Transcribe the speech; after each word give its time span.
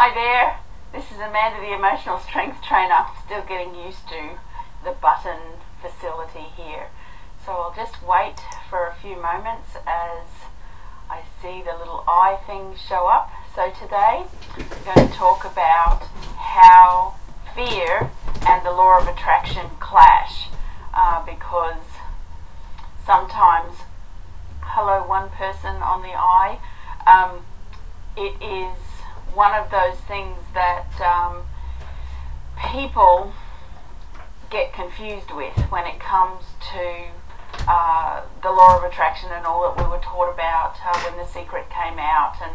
Hi 0.00 0.14
there, 0.14 0.60
this 0.92 1.10
is 1.10 1.18
Amanda, 1.18 1.58
the 1.58 1.74
emotional 1.74 2.20
strength 2.20 2.62
trainer, 2.62 3.04
still 3.26 3.42
getting 3.42 3.74
used 3.74 4.06
to 4.06 4.38
the 4.84 4.92
button 4.92 5.58
facility 5.82 6.46
here. 6.54 6.86
So 7.44 7.50
I'll 7.50 7.74
just 7.74 8.00
wait 8.06 8.36
for 8.70 8.86
a 8.86 8.94
few 8.94 9.20
moments 9.20 9.74
as 9.74 10.46
I 11.10 11.22
see 11.42 11.66
the 11.66 11.76
little 11.76 12.04
eye 12.06 12.38
thing 12.46 12.76
show 12.78 13.08
up. 13.08 13.28
So 13.56 13.72
today 13.74 14.22
I'm 14.54 14.94
going 14.94 15.08
to 15.08 15.14
talk 15.16 15.44
about 15.44 16.06
how 16.38 17.16
fear 17.56 18.12
and 18.46 18.64
the 18.64 18.70
law 18.70 19.00
of 19.00 19.08
attraction 19.08 19.66
clash 19.80 20.46
uh, 20.94 21.26
because 21.26 21.82
sometimes, 23.04 23.82
hello, 24.62 25.04
one 25.08 25.28
person 25.30 25.82
on 25.82 26.02
the 26.02 26.14
eye, 26.14 26.60
um, 27.04 27.42
it 28.16 28.40
is 28.40 28.87
one 29.34 29.54
of 29.54 29.70
those 29.70 29.98
things 30.06 30.38
that 30.54 30.88
um, 31.00 31.42
people 32.70 33.32
get 34.50 34.72
confused 34.72 35.30
with 35.30 35.54
when 35.70 35.86
it 35.86 36.00
comes 36.00 36.44
to 36.72 37.08
uh, 37.68 38.22
the 38.42 38.50
law 38.50 38.78
of 38.78 38.84
attraction 38.84 39.30
and 39.32 39.44
all 39.44 39.62
that 39.62 39.76
we 39.76 39.88
were 39.88 40.00
taught 40.00 40.32
about 40.32 40.76
uh, 40.84 40.98
when 41.00 41.18
The 41.18 41.26
Secret 41.26 41.68
came 41.70 41.98
out, 41.98 42.36
and 42.42 42.52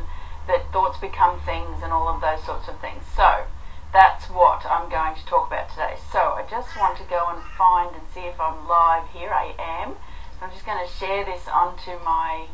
that 0.48 0.72
thoughts 0.72 0.98
become 1.00 1.40
things 1.42 1.82
and 1.84 1.94
all 1.94 2.08
of 2.08 2.22
those 2.22 2.44
sorts 2.46 2.68
of 2.68 2.80
things. 2.80 3.04
So, 3.16 3.46
that's 3.94 4.26
what 4.26 4.66
I'm 4.66 4.90
going 4.90 5.16
to 5.16 5.26
talk 5.26 5.48
about 5.48 5.70
today. 5.70 5.96
So, 6.12 6.34
I 6.34 6.46
just 6.50 6.76
want 6.78 6.98
to 6.98 7.04
go 7.04 7.30
and 7.30 7.42
find 7.58 7.96
and 7.96 8.04
see 8.14 8.22
if 8.22 8.40
I'm 8.40 8.68
live 8.68 9.08
here. 9.14 9.30
I 9.30 9.54
am. 9.60 9.96
So 10.40 10.48
I'm 10.48 10.52
just 10.52 10.66
going 10.66 10.82
to 10.86 10.92
share 10.92 11.24
this 11.24 11.48
onto 11.48 12.04
my 12.04 12.48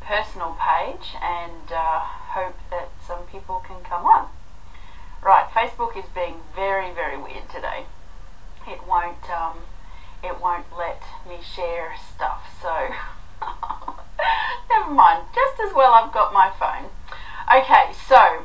personal 0.00 0.56
page 0.56 1.14
and 1.20 1.70
uh, 1.70 2.00
hope 2.32 2.56
that 2.70 2.90
some 3.06 3.24
people 3.30 3.62
can 3.66 3.82
come 3.84 4.04
on. 4.04 4.28
Right, 5.22 5.46
Facebook 5.52 5.96
is 5.96 6.08
being 6.14 6.42
very, 6.54 6.92
very 6.92 7.16
weird 7.16 7.48
today. 7.48 7.86
It 8.66 8.86
won't, 8.86 9.30
um, 9.30 9.58
it 10.22 10.40
won't 10.40 10.66
let 10.76 11.02
me 11.28 11.38
share 11.42 11.94
stuff, 12.14 12.42
so 12.60 12.90
never 14.70 14.90
mind. 14.90 15.24
Just 15.34 15.60
as 15.60 15.74
well 15.74 15.92
I've 15.92 16.12
got 16.12 16.32
my 16.32 16.50
phone. 16.58 16.90
Okay, 17.46 17.92
so 18.08 18.44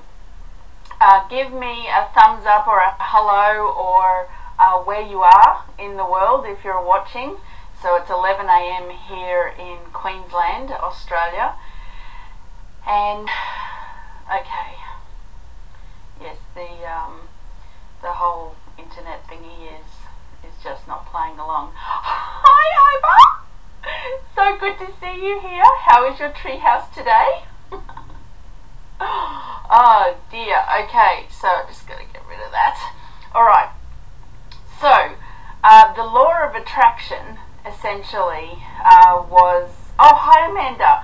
uh, 0.99 1.27
give 1.27 1.51
me 1.51 1.87
a 1.89 2.07
thumbs 2.13 2.45
up 2.45 2.67
or 2.67 2.79
a 2.79 2.95
hello 2.99 3.73
or 3.73 4.29
uh, 4.59 4.79
where 4.83 5.01
you 5.01 5.21
are 5.21 5.65
in 5.79 5.97
the 5.97 6.05
world 6.05 6.45
if 6.45 6.63
you're 6.63 6.83
watching. 6.83 7.37
So 7.81 7.95
it's 7.95 8.11
11 8.11 8.45
a.m. 8.45 8.91
here 9.09 9.53
in 9.57 9.77
Queensland, 9.91 10.69
Australia. 10.69 11.55
And 12.87 13.27
okay, 14.31 14.75
yes, 16.21 16.37
the 16.55 16.87
um, 16.87 17.27
the 18.01 18.11
whole 18.11 18.55
internet 18.77 19.27
thingy 19.27 19.67
is 19.67 19.91
is 20.47 20.55
just 20.63 20.87
not 20.87 21.05
playing 21.11 21.37
along. 21.37 21.71
Hi, 21.75 22.65
Iva. 22.95 23.41
So 24.35 24.57
good 24.57 24.77
to 24.79 24.87
see 24.99 25.25
you 25.25 25.39
here. 25.41 25.65
How 25.81 26.09
is 26.11 26.19
your 26.19 26.29
treehouse 26.29 26.91
today? 26.93 27.43
oh 29.01 30.15
dear. 30.31 30.63
Okay, 30.83 31.25
so 31.29 31.47
I'm 31.47 31.67
just 31.67 31.87
gonna 31.87 32.05
get 32.11 32.23
rid 32.27 32.39
of 32.39 32.51
that. 32.51 32.93
All 33.35 33.43
right. 33.43 33.69
So 34.79 35.15
uh, 35.63 35.93
the 35.93 36.03
law 36.03 36.47
of 36.47 36.55
attraction 36.55 37.37
essentially 37.65 38.63
uh, 38.83 39.23
was 39.29 39.69
oh 39.99 40.15
hi 40.15 40.49
Amanda 40.49 41.03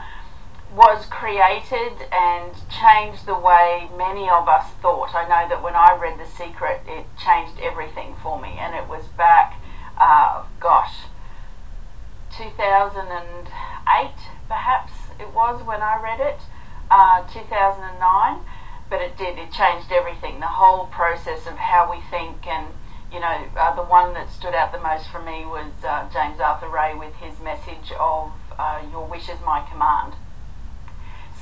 was 0.73 1.05
created 1.05 1.93
and 2.11 2.53
changed 2.69 3.25
the 3.25 3.37
way 3.37 3.89
many 3.97 4.29
of 4.29 4.47
us 4.47 4.71
thought. 4.81 5.15
I 5.15 5.23
know 5.23 5.47
that 5.49 5.63
when 5.63 5.75
I 5.75 5.97
read 5.99 6.19
The 6.19 6.25
Secret, 6.25 6.81
it 6.85 7.05
changed 7.17 7.59
everything 7.61 8.15
for 8.21 8.39
me, 8.39 8.57
and 8.59 8.75
it 8.75 8.87
was 8.87 9.07
back, 9.17 9.61
uh, 9.97 10.43
gosh, 10.59 11.05
2008 12.35 14.11
perhaps 14.47 14.91
it 15.19 15.33
was 15.33 15.63
when 15.63 15.81
I 15.81 15.99
read 16.01 16.19
it, 16.19 16.39
uh, 16.89 17.23
2009, 17.27 18.39
but 18.89 19.01
it 19.01 19.17
did, 19.17 19.37
it 19.37 19.51
changed 19.51 19.91
everything. 19.91 20.39
The 20.39 20.47
whole 20.47 20.87
process 20.87 21.47
of 21.47 21.57
how 21.57 21.91
we 21.91 22.01
think 22.09 22.47
and 22.47 22.73
you 23.11 23.21
know, 23.21 23.47
uh, 23.55 23.73
the 23.73 23.83
one 23.83 24.13
that 24.15 24.29
stood 24.29 24.53
out 24.53 24.73
the 24.73 24.79
most 24.79 25.09
for 25.09 25.21
me 25.21 25.45
was 25.45 25.71
uh, 25.87 26.09
James 26.11 26.41
Arthur 26.41 26.67
Ray 26.67 26.93
with 26.93 27.15
his 27.15 27.39
message 27.39 27.93
of 27.97 28.33
uh, 28.59 28.81
"Your 28.91 29.05
wish 29.05 29.29
is 29.29 29.39
my 29.45 29.65
command." 29.71 30.15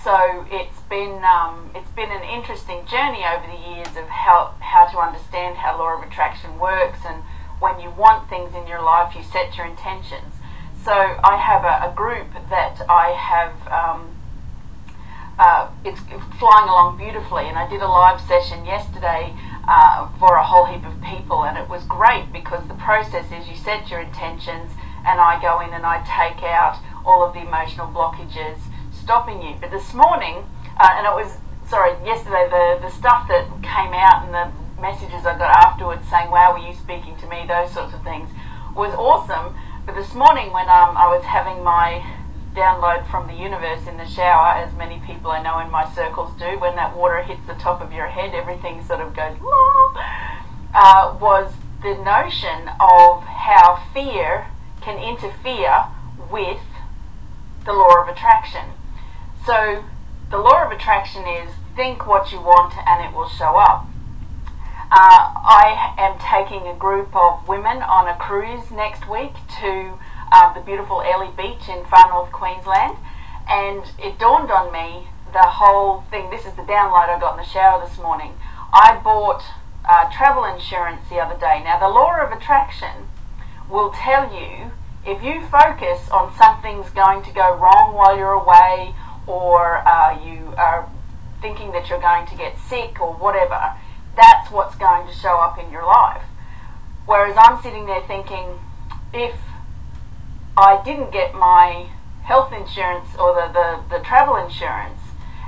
So 0.05 0.45
it's 0.51 0.81
been 0.81 1.23
um, 1.25 1.71
it's 1.73 1.89
been 1.89 2.11
an 2.11 2.21
interesting 2.21 2.85
journey 2.85 3.25
over 3.25 3.47
the 3.49 3.57
years 3.57 3.97
of 3.97 4.05
how 4.05 4.53
how 4.59 4.85
to 4.85 4.99
understand 4.99 5.57
how 5.57 5.79
law 5.79 5.97
of 5.97 6.07
attraction 6.07 6.59
works, 6.59 6.99
and 7.07 7.23
when 7.57 7.79
you 7.79 7.89
want 7.89 8.29
things 8.29 8.53
in 8.53 8.67
your 8.67 8.83
life, 8.83 9.16
you 9.16 9.23
set 9.23 9.57
your 9.57 9.66
intentions. 9.66 10.35
So 10.83 10.93
I 10.93 11.38
have 11.38 11.66
a, 11.66 11.89
a 11.89 11.95
group 11.95 12.27
that 12.51 12.85
I 12.88 13.17
have. 13.17 13.57
Um, 13.66 14.11
uh, 15.39 15.71
it's 15.83 15.99
flying 16.37 16.69
along 16.69 16.99
beautifully, 16.99 17.49
and 17.49 17.57
I 17.57 17.67
did 17.67 17.81
a 17.81 17.87
live 17.87 18.22
session 18.22 18.63
yesterday 18.63 19.33
uh, 19.67 20.07
for 20.19 20.35
a 20.35 20.43
whole 20.43 20.66
heap 20.66 20.85
of 20.85 21.01
people, 21.01 21.43
and 21.45 21.57
it 21.57 21.67
was 21.67 21.83
great 21.83 22.31
because 22.31 22.67
the 22.67 22.75
process 22.75 23.25
is 23.33 23.49
you 23.49 23.55
set 23.55 23.89
your 23.89 24.01
intentions, 24.01 24.69
and 25.03 25.19
I 25.19 25.41
go 25.41 25.61
in 25.61 25.73
and 25.73 25.83
I 25.83 26.05
take 26.05 26.43
out 26.43 26.77
all 27.03 27.25
of 27.25 27.33
the 27.33 27.41
emotional 27.41 27.87
blockages 27.87 28.59
stopping 29.05 29.39
you. 29.43 29.53
But 29.61 29.69
this 29.69 29.93
morning, 29.93 30.49
uh, 30.81 30.97
and 30.97 31.05
it 31.05 31.13
was 31.13 31.38
sorry, 31.69 31.93
yesterday 32.03 32.49
the 32.49 32.81
the 32.81 32.89
stuff 32.89 33.27
that 33.29 33.45
came 33.61 33.93
out 33.93 34.25
and 34.25 34.33
the 34.33 34.49
messages 34.81 35.25
I 35.29 35.38
got 35.38 35.53
afterwards 35.53 36.09
saying, 36.09 36.31
"Wow, 36.31 36.57
were 36.57 36.66
you 36.66 36.73
speaking 36.73 37.16
to 37.21 37.29
me?" 37.29 37.45
Those 37.47 37.71
sorts 37.71 37.93
of 37.93 38.01
things 38.01 38.29
was 38.75 38.93
awesome. 38.97 39.53
But 39.85 39.93
this 39.93 40.16
morning, 40.16 40.51
when 40.51 40.66
um, 40.66 40.97
I 40.97 41.05
was 41.05 41.23
having 41.23 41.63
my 41.63 42.01
download 42.55 43.05
from 43.11 43.27
the 43.27 43.35
universe 43.35 43.85
in 43.85 43.97
the 43.97 44.07
shower, 44.07 44.57
as 44.57 44.73
many 44.73 44.99
people 45.05 45.29
I 45.29 45.43
know 45.43 45.59
in 45.59 45.69
my 45.69 45.85
circles 45.93 46.33
do. 46.39 46.57
When 46.57 46.75
that 46.75 46.97
water 46.97 47.22
hits 47.22 47.45
the 47.45 47.53
top 47.53 47.81
of 47.81 47.93
your 47.93 48.07
head, 48.07 48.33
everything 48.33 48.83
sort 48.83 49.01
of 49.01 49.16
goes, 49.16 49.37
uh, 50.73 51.16
was 51.22 51.53
the 51.83 51.93
notion 51.93 52.73
of 52.79 53.22
how 53.23 53.83
fear 53.93 54.47
can 54.81 54.97
interfere 54.97 55.93
with 56.31 56.63
the 57.66 57.73
law 57.73 58.01
of 58.01 58.07
attraction. 58.07 58.72
So, 59.45 59.83
the 60.31 60.39
law 60.39 60.66
of 60.66 60.72
attraction 60.72 61.22
is 61.28 61.53
think 61.75 62.07
what 62.07 62.31
you 62.31 62.39
want 62.39 62.73
and 62.88 63.06
it 63.06 63.16
will 63.16 63.29
show 63.29 63.57
up. 63.57 63.85
Uh, 64.91 65.33
I 65.38 65.94
am 66.00 66.17
taking 66.17 66.67
a 66.67 66.73
group 66.73 67.16
of 67.16 67.47
women 67.47 67.84
on 67.84 68.07
a 68.07 68.17
cruise 68.17 68.72
next 68.72 69.07
week 69.07 69.34
to 69.61 70.00
uh, 70.31 70.51
the 70.55 70.61
beautiful 70.61 71.01
Airlie 71.01 71.29
Beach 71.38 71.69
in 71.69 71.85
far 71.85 72.09
north 72.09 72.31
Queensland, 72.31 72.97
and 73.47 73.85
it 74.00 74.17
dawned 74.17 74.50
on 74.50 74.73
me 74.73 75.09
the 75.31 75.61
whole 75.61 76.01
thing. 76.09 76.31
This 76.31 76.47
is 76.47 76.53
the 76.53 76.66
download 76.66 77.13
I 77.13 77.19
got 77.19 77.38
in 77.38 77.45
the 77.45 77.47
shower 77.47 77.85
this 77.85 78.00
morning. 78.00 78.34
I 78.73 79.00
bought 79.03 79.44
uh, 79.88 80.09
travel 80.09 80.44
insurance 80.44 81.07
the 81.07 81.17
other 81.17 81.39
day. 81.39 81.61
Now, 81.63 81.78
the 81.78 81.94
law 81.94 82.17
of 82.17 82.31
attraction 82.31 83.09
will 83.69 83.91
tell 83.91 84.34
you 84.34 84.72
if 85.05 85.22
you 85.22 85.45
focus 85.45 86.09
on 86.09 86.34
something's 86.34 86.89
going 86.89 87.22
to 87.23 87.31
go 87.31 87.55
wrong 87.55 87.94
while 87.94 88.17
you're 88.17 88.34
away, 88.34 88.95
or 89.27 89.77
uh, 89.87 90.23
you 90.25 90.53
are 90.57 90.89
thinking 91.41 91.71
that 91.71 91.89
you're 91.89 92.01
going 92.01 92.25
to 92.27 92.35
get 92.35 92.57
sick 92.57 92.99
or 92.99 93.13
whatever, 93.13 93.73
that's 94.15 94.51
what's 94.51 94.75
going 94.75 95.07
to 95.07 95.13
show 95.13 95.37
up 95.37 95.59
in 95.59 95.71
your 95.71 95.85
life. 95.85 96.23
Whereas 97.05 97.35
I'm 97.37 97.61
sitting 97.61 97.85
there 97.85 98.01
thinking, 98.07 98.59
if 99.13 99.35
I 100.57 100.81
didn't 100.83 101.11
get 101.11 101.33
my 101.33 101.89
health 102.23 102.51
insurance 102.51 103.09
or 103.19 103.35
the, 103.35 103.51
the, 103.53 103.97
the 103.97 104.03
travel 104.03 104.37
insurance, 104.37 104.99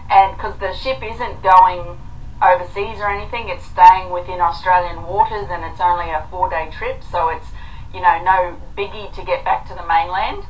and 0.09 0.35
because 0.35 0.59
the 0.59 0.73
ship 0.73 1.01
isn't 1.03 1.41
going 1.41 1.97
overseas 2.41 2.99
or 2.99 3.09
anything, 3.09 3.49
it's 3.49 3.65
staying 3.65 4.11
within 4.11 4.39
Australian 4.39 5.03
waters 5.03 5.47
and 5.49 5.65
it's 5.65 5.81
only 5.81 6.11
a 6.11 6.27
four 6.29 6.49
day 6.49 6.69
trip, 6.71 7.03
so 7.03 7.29
it's 7.29 7.47
you 7.93 8.01
know 8.01 8.21
no 8.23 8.61
biggie 8.77 9.13
to 9.15 9.23
get 9.23 9.43
back 9.43 9.67
to 9.67 9.73
the 9.73 9.85
mainland. 9.87 10.43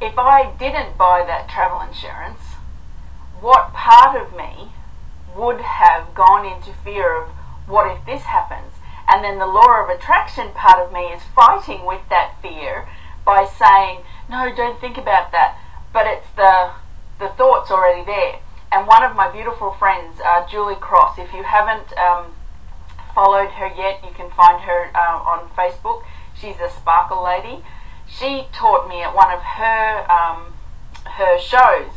If 0.00 0.18
I 0.18 0.52
didn't 0.58 0.98
buy 0.98 1.24
that 1.26 1.48
travel 1.48 1.80
insurance, 1.80 2.40
what 3.40 3.72
part 3.72 4.20
of 4.20 4.36
me 4.36 4.72
would 5.36 5.60
have 5.60 6.14
gone 6.14 6.46
into 6.46 6.72
fear 6.72 7.22
of 7.22 7.28
what 7.66 7.90
if 7.90 8.04
this 8.04 8.22
happens? 8.22 8.74
And 9.08 9.22
then 9.22 9.38
the 9.38 9.46
law 9.46 9.82
of 9.82 9.88
attraction 9.90 10.52
part 10.52 10.78
of 10.78 10.92
me 10.92 11.12
is 11.12 11.22
fighting 11.34 11.84
with 11.84 12.00
that 12.10 12.36
fear 12.40 12.88
by 13.24 13.44
saying, 13.44 14.00
no, 14.28 14.54
don't 14.54 14.80
think 14.80 14.96
about 14.96 15.32
that. 15.32 15.58
But 15.92 16.06
it's 16.06 16.28
the, 16.36 16.72
the 17.18 17.28
thought's 17.28 17.70
already 17.70 18.04
there. 18.04 18.40
And 18.72 18.86
one 18.86 19.02
of 19.02 19.14
my 19.14 19.30
beautiful 19.30 19.72
friends, 19.72 20.20
uh, 20.24 20.46
Julie 20.48 20.74
Cross, 20.74 21.18
if 21.18 21.32
you 21.32 21.44
haven't 21.44 21.96
um, 21.96 22.32
followed 23.14 23.50
her 23.50 23.68
yet, 23.68 24.02
you 24.04 24.10
can 24.14 24.30
find 24.30 24.62
her 24.62 24.90
uh, 24.94 25.18
on 25.22 25.48
Facebook. 25.50 26.02
She's 26.34 26.58
a 26.60 26.68
sparkle 26.68 27.22
lady. 27.22 27.62
She 28.06 28.46
taught 28.52 28.88
me 28.88 29.02
at 29.02 29.14
one 29.14 29.32
of 29.32 29.40
her 29.40 30.10
um, 30.10 30.54
her 31.16 31.38
shows 31.38 31.92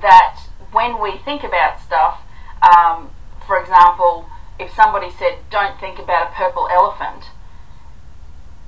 that 0.00 0.48
when 0.72 1.00
we 1.00 1.18
think 1.18 1.44
about 1.44 1.80
stuff, 1.80 2.20
um, 2.62 3.10
for 3.46 3.60
example, 3.60 4.26
if 4.58 4.74
somebody 4.74 5.10
said, 5.10 5.38
don't 5.50 5.78
think 5.78 5.98
about 5.98 6.30
a 6.30 6.34
purple 6.34 6.68
elephant, 6.70 7.30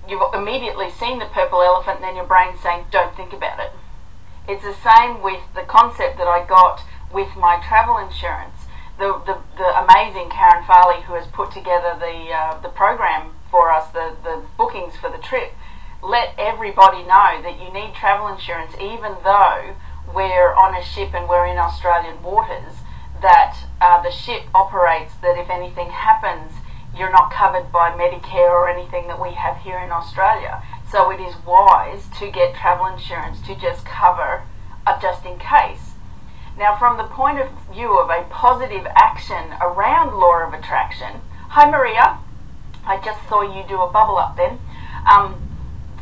you've 0.09 0.23
immediately 0.35 0.91
seen 0.91 1.19
the 1.19 1.27
purple 1.27 1.63
elephant 1.63 1.97
and 1.97 2.05
then 2.05 2.17
your 2.17 2.27
brain's 2.27 2.61
saying, 2.61 2.85
don't 2.91 3.17
think 3.17 3.33
about 3.33 3.59
it. 3.61 3.73
It's 4.47 4.65
the 4.65 4.75
same 4.75 5.23
with 5.23 5.41
the 5.55 5.63
concept 5.63 6.19
that 6.19 6.29
I 6.29 6.45
got 6.47 6.83
with 7.13 7.35
my 7.37 7.63
travel 7.67 7.97
insurance. 7.97 8.67
The, 8.99 9.21
the, 9.27 9.39
the 9.57 9.71
amazing 9.83 10.31
Karen 10.31 10.65
Farley, 10.67 11.03
who 11.03 11.15
has 11.15 11.27
put 11.27 11.51
together 11.51 11.97
the, 11.99 12.31
uh, 12.31 12.61
the 12.61 12.69
program 12.69 13.33
for 13.51 13.73
us, 13.73 13.91
the, 13.93 14.15
the 14.23 14.43
bookings 14.59 14.97
for 14.97 15.11
the 15.11 15.19
trip, 15.19 15.53
let 16.05 16.35
everybody 16.37 17.03
know 17.03 17.41
that 17.41 17.57
you 17.59 17.73
need 17.73 17.95
travel 17.95 18.29
insurance 18.29 18.75
even 18.77 19.17
though 19.25 19.75
we're 20.15 20.53
on 20.55 20.75
a 20.75 20.85
ship 20.85 21.15
and 21.15 21.29
we're 21.29 21.47
in 21.47 21.57
Australian 21.57 22.23
waters, 22.23 22.85
that 23.23 23.57
uh, 23.81 24.03
the 24.03 24.11
ship 24.11 24.43
operates 24.55 25.15
that 25.23 25.39
if 25.39 25.49
anything 25.49 25.89
happens, 25.89 26.53
you're 26.97 27.11
not 27.11 27.33
covered 27.33 27.73
by 27.73 27.91
Medicare 27.91 28.51
or 28.51 28.69
anything 28.69 29.09
that 29.09 29.21
we 29.21 29.33
have 29.33 29.57
here 29.63 29.79
in 29.79 29.91
Australia. 29.91 30.63
So 30.91 31.11
it 31.11 31.21
is 31.21 31.35
wise 31.47 32.07
to 32.19 32.31
get 32.31 32.55
travel 32.55 32.87
insurance 32.87 33.41
to 33.47 33.57
just 33.57 33.85
cover 33.85 34.43
uh, 34.87 35.01
just 35.01 35.25
in 35.25 35.39
case. 35.39 35.95
Now, 36.57 36.77
from 36.77 36.99
the 36.99 37.05
point 37.05 37.41
of 37.41 37.49
view 37.73 37.99
of 37.99 38.11
a 38.11 38.29
positive 38.31 38.87
action 38.95 39.55
around 39.61 40.15
law 40.15 40.47
of 40.47 40.55
attraction, 40.55 41.23
hi 41.49 41.69
Maria, 41.69 42.19
I 42.87 43.01
just 43.03 43.27
saw 43.29 43.43
you 43.43 43.65
do 43.67 43.81
a 43.81 43.91
bubble 43.91 44.19
up 44.19 44.37
then. 44.37 44.61
Um, 45.11 45.44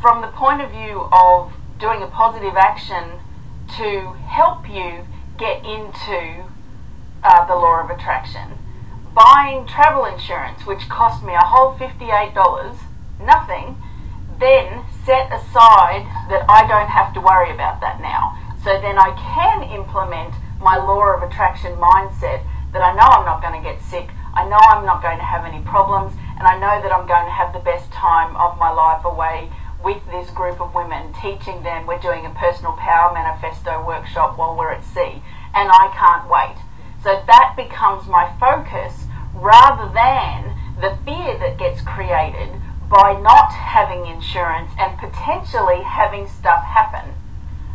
from 0.02 0.20
the 0.20 0.26
point 0.34 0.60
of 0.60 0.72
view 0.72 1.06
of 1.12 1.52
doing 1.78 2.02
a 2.02 2.08
positive 2.08 2.56
action 2.56 3.22
to 3.78 4.12
help 4.26 4.68
you 4.68 5.06
get 5.38 5.64
into 5.64 6.42
uh, 7.22 7.46
the 7.46 7.54
law 7.54 7.80
of 7.80 7.88
attraction, 7.88 8.58
buying 9.14 9.64
travel 9.64 10.04
insurance, 10.04 10.66
which 10.66 10.88
cost 10.88 11.24
me 11.24 11.34
a 11.34 11.46
whole 11.46 11.78
$58, 11.78 12.34
nothing, 13.22 13.78
then 14.40 14.82
set 15.06 15.30
aside 15.30 16.02
that 16.26 16.44
I 16.50 16.66
don't 16.66 16.90
have 16.90 17.14
to 17.14 17.20
worry 17.20 17.54
about 17.54 17.80
that 17.80 18.02
now. 18.02 18.34
So 18.58 18.82
then 18.82 18.98
I 18.98 19.14
can 19.14 19.62
implement 19.70 20.34
my 20.58 20.76
law 20.76 21.14
of 21.14 21.22
attraction 21.22 21.78
mindset 21.78 22.42
that 22.74 22.82
I 22.82 22.90
know 22.94 23.06
I'm 23.06 23.24
not 23.24 23.40
going 23.40 23.54
to 23.54 23.62
get 23.62 23.80
sick, 23.80 24.10
I 24.34 24.48
know 24.48 24.58
I'm 24.58 24.84
not 24.84 25.02
going 25.02 25.18
to 25.18 25.24
have 25.24 25.44
any 25.44 25.62
problems, 25.62 26.14
and 26.38 26.48
I 26.48 26.58
know 26.58 26.82
that 26.82 26.90
I'm 26.90 27.06
going 27.06 27.26
to 27.26 27.30
have 27.30 27.52
the 27.52 27.62
best 27.62 27.92
time 27.92 28.34
of 28.34 28.58
my 28.58 28.70
life 28.70 29.04
away 29.04 29.52
with 29.84 30.04
this 30.10 30.30
group 30.30 30.60
of 30.60 30.74
women, 30.74 31.12
teaching 31.20 31.62
them 31.62 31.86
we're 31.86 31.98
doing 31.98 32.24
a 32.26 32.30
personal 32.30 32.72
power 32.72 33.12
manifesto 33.12 33.84
workshop 33.86 34.38
while 34.38 34.56
we're 34.56 34.72
at 34.72 34.84
sea, 34.84 35.22
and 35.54 35.70
I 35.70 35.92
can't 35.96 36.28
wait. 36.30 36.56
So 37.02 37.22
that 37.26 37.54
becomes 37.56 38.06
my 38.06 38.32
focus 38.38 39.06
rather 39.34 39.92
than 39.92 40.54
the 40.80 40.96
fear 41.04 41.38
that 41.38 41.58
gets 41.58 41.82
created 41.82 42.60
by 42.88 43.18
not 43.20 43.52
having 43.52 44.06
insurance 44.06 44.70
and 44.78 44.98
potentially 44.98 45.82
having 45.82 46.28
stuff 46.28 46.62
happen. 46.64 47.14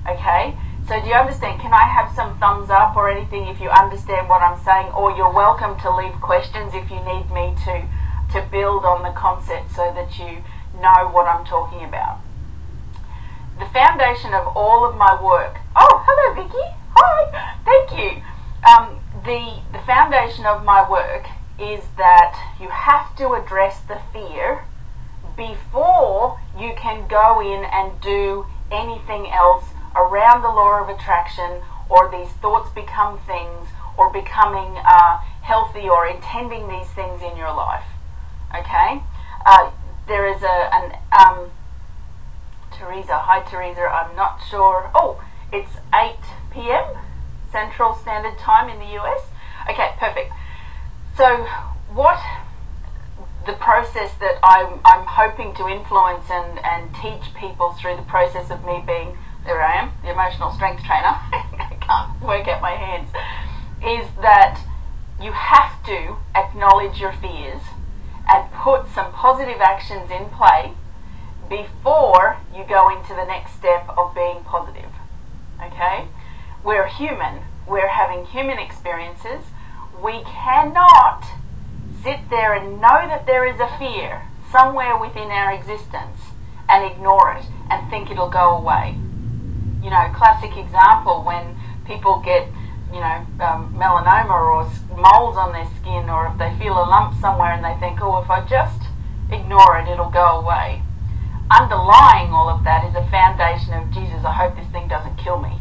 Okay? 0.07 0.55
So 0.87 1.01
do 1.01 1.07
you 1.07 1.15
understand? 1.15 1.59
Can 1.59 1.73
I 1.73 1.83
have 1.83 2.15
some 2.15 2.37
thumbs 2.39 2.69
up 2.69 2.95
or 2.95 3.09
anything 3.09 3.47
if 3.47 3.59
you 3.59 3.69
understand 3.69 4.29
what 4.29 4.41
I'm 4.41 4.57
saying? 4.63 4.93
Or 4.93 5.11
you're 5.11 5.33
welcome 5.33 5.77
to 5.81 5.91
leave 5.91 6.13
questions 6.21 6.71
if 6.73 6.89
you 6.89 7.03
need 7.03 7.29
me 7.31 7.55
to 7.65 7.83
to 8.33 8.41
build 8.51 8.83
on 8.83 9.03
the 9.03 9.11
concept 9.17 9.71
so 9.71 9.91
that 9.95 10.19
you 10.19 10.43
know 10.81 11.09
what 11.11 11.27
I'm 11.27 11.45
talking 11.45 11.83
about. 11.83 12.19
The 13.59 13.65
foundation 13.65 14.33
of 14.33 14.55
all 14.55 14.85
of 14.85 14.95
my 14.95 15.21
work. 15.21 15.57
Oh, 15.75 16.03
hello, 16.05 16.43
Vicky. 16.43 16.75
Hi. 16.95 17.57
Thank 17.65 17.91
you. 17.97 18.21
Um, 18.67 18.99
the 19.25 19.61
the 19.71 19.83
foundation 19.85 20.45
of 20.45 20.63
my 20.63 20.87
work 20.89 21.25
is 21.59 21.83
that 21.97 22.37
you 22.61 22.69
have 22.69 23.15
to 23.17 23.33
address 23.33 23.81
the 23.81 23.99
fear 24.13 24.65
before 25.35 26.39
you 26.57 26.73
can 26.77 27.07
go 27.07 27.41
in 27.41 27.63
and 27.65 27.99
do 28.01 28.45
anything 28.71 29.29
else 29.29 29.65
around 29.95 30.41
the 30.41 30.49
law 30.49 30.81
of 30.81 30.89
attraction 30.89 31.61
or 31.89 32.11
these 32.11 32.31
thoughts 32.41 32.69
become 32.73 33.19
things 33.25 33.69
or 33.97 34.11
becoming 34.11 34.77
uh, 34.85 35.17
healthy 35.41 35.87
or 35.89 36.05
intending 36.05 36.67
these 36.67 36.89
things 36.89 37.21
in 37.21 37.35
your 37.37 37.53
life. 37.53 37.85
Okay? 38.53 39.01
Uh, 39.45 39.71
there 40.07 40.27
is 40.27 40.41
a 40.41 40.69
an 40.73 40.93
um, 41.11 41.51
Teresa. 42.71 43.17
Hi, 43.17 43.41
Teresa. 43.41 43.81
I'm 43.81 44.15
not 44.15 44.39
sure. 44.49 44.91
Oh, 44.95 45.23
it's 45.51 45.77
8 45.93 46.15
p.m. 46.51 46.95
Central 47.51 47.95
Standard 47.95 48.37
Time 48.37 48.69
in 48.69 48.79
the 48.79 48.99
US. 48.99 49.21
Okay, 49.69 49.91
perfect. 49.97 50.31
So, 51.15 51.47
what 51.93 52.19
the 53.45 53.53
process 53.53 54.13
that 54.19 54.37
I'm, 54.43 54.79
I'm 54.85 55.05
hoping 55.07 55.53
to 55.55 55.67
influence 55.67 56.29
and, 56.29 56.59
and 56.59 56.93
teach 56.95 57.33
people 57.33 57.71
through 57.73 57.95
the 57.95 58.03
process 58.03 58.51
of 58.51 58.63
me 58.65 58.83
being, 58.85 59.17
there 59.45 59.61
I 59.61 59.79
am, 59.79 59.91
the 60.03 60.11
emotional 60.11 60.51
strength 60.51 60.83
trainer, 60.83 61.15
I 61.31 61.77
can't 61.79 62.21
work 62.21 62.47
out 62.47 62.61
my 62.61 62.75
hands, 62.75 63.07
is 63.79 64.05
that 64.21 64.59
you 65.21 65.31
have 65.31 65.81
to 65.85 66.17
acknowledge 66.35 66.99
your 66.99 67.13
fears 67.13 67.61
and 68.27 68.51
put 68.51 68.87
some 68.93 69.11
positive 69.11 69.61
actions 69.61 70.11
in 70.11 70.29
play 70.29 70.73
before 71.49 72.37
you 72.53 72.63
go 72.67 72.89
into 72.89 73.15
the 73.15 73.25
next 73.25 73.55
step 73.55 73.89
of 73.97 74.13
being 74.13 74.43
positive. 74.43 74.91
Okay? 75.61 76.07
We're 76.63 76.87
human. 76.87 77.41
We're 77.67 77.89
having 77.89 78.25
human 78.25 78.59
experiences. 78.59 79.45
We 80.01 80.23
cannot 80.23 81.23
sit 82.03 82.29
there 82.29 82.53
and 82.53 82.81
know 82.81 83.07
that 83.07 83.25
there 83.25 83.45
is 83.45 83.59
a 83.59 83.77
fear 83.77 84.27
somewhere 84.51 84.97
within 84.97 85.29
our 85.31 85.51
existence 85.53 86.19
and 86.69 86.85
ignore 86.85 87.33
it 87.33 87.45
and 87.69 87.89
think 87.89 88.11
it'll 88.11 88.29
go 88.29 88.57
away. 88.57 88.97
You 89.83 89.89
know, 89.89 90.11
classic 90.15 90.57
example 90.57 91.23
when 91.23 91.57
people 91.85 92.21
get 92.23 92.49
you 92.91 92.99
know, 92.99 93.25
um, 93.43 93.75
melanoma 93.75 94.31
or 94.31 94.63
moles 94.95 95.35
on 95.35 95.51
their 95.51 95.67
skin, 95.79 96.09
or 96.09 96.27
if 96.27 96.37
they 96.37 96.55
feel 96.57 96.73
a 96.73 96.87
lump 96.87 97.19
somewhere 97.19 97.51
and 97.51 97.63
they 97.63 97.75
think, 97.79 97.99
oh, 98.01 98.21
if 98.21 98.29
I 98.29 98.45
just 98.47 98.87
ignore 99.31 99.77
it, 99.79 99.87
it'll 99.87 100.11
go 100.11 100.39
away. 100.39 100.81
Underlying 101.51 102.31
all 102.31 102.49
of 102.49 102.63
that 102.63 102.83
is 102.87 102.95
a 102.95 103.07
foundation 103.09 103.73
of 103.73 103.91
Jesus, 103.91 104.23
I 104.23 104.33
hope 104.33 104.55
this 104.55 104.67
thing 104.71 104.87
doesn't 104.87 105.17
kill 105.17 105.39
me. 105.39 105.59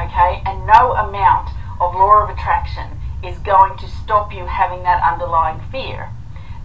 Okay? 0.00 0.42
And 0.44 0.66
no 0.66 0.92
amount 0.92 1.50
of 1.80 1.94
law 1.94 2.24
of 2.24 2.30
attraction 2.30 3.00
is 3.22 3.38
going 3.38 3.76
to 3.78 3.88
stop 3.88 4.32
you 4.32 4.46
having 4.46 4.82
that 4.82 5.02
underlying 5.02 5.60
fear. 5.70 6.10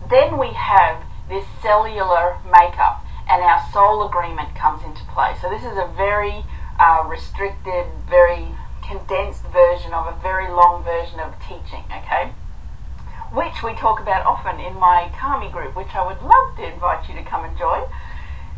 Then 0.09 0.37
we 0.37 0.51
have 0.51 1.03
this 1.29 1.45
cellular 1.61 2.39
makeup, 2.45 3.05
and 3.29 3.43
our 3.43 3.61
soul 3.71 4.07
agreement 4.07 4.55
comes 4.55 4.83
into 4.83 5.05
play. 5.05 5.35
So, 5.39 5.49
this 5.49 5.63
is 5.63 5.77
a 5.77 5.87
very 5.95 6.43
uh, 6.79 7.05
restricted, 7.07 7.85
very 8.09 8.55
condensed 8.89 9.45
version 9.53 9.93
of 9.93 10.09
a 10.09 10.17
very 10.21 10.49
long 10.49 10.83
version 10.83 11.19
of 11.19 11.37
teaching, 11.39 11.85
okay? 11.93 12.33
Which 13.31 13.61
we 13.61 13.77
talk 13.77 14.01
about 14.01 14.25
often 14.25 14.59
in 14.59 14.73
my 14.73 15.11
Kami 15.13 15.49
group, 15.49 15.75
which 15.75 15.93
I 15.93 16.05
would 16.05 16.21
love 16.25 16.57
to 16.57 16.65
invite 16.65 17.07
you 17.07 17.13
to 17.15 17.23
come 17.23 17.45
and 17.45 17.55
join. 17.55 17.85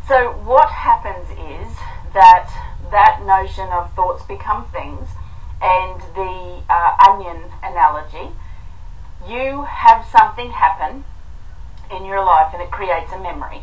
So, 0.08 0.32
what 0.32 0.70
happens 0.70 1.28
is 1.30 1.76
that 2.14 2.48
that 2.90 3.22
notion 3.24 3.68
of 3.68 3.92
thoughts 3.94 4.24
become 4.24 4.68
things, 4.72 5.08
and 5.60 6.00
the 6.16 6.62
uh, 6.68 6.96
onion 7.06 7.52
analogy, 7.62 8.34
you 9.28 9.62
have 9.62 10.04
something 10.10 10.50
happen 10.50 11.04
in 11.90 12.04
your 12.04 12.24
life 12.24 12.52
and 12.52 12.60
it 12.60 12.70
creates 12.70 13.12
a 13.12 13.18
memory. 13.18 13.62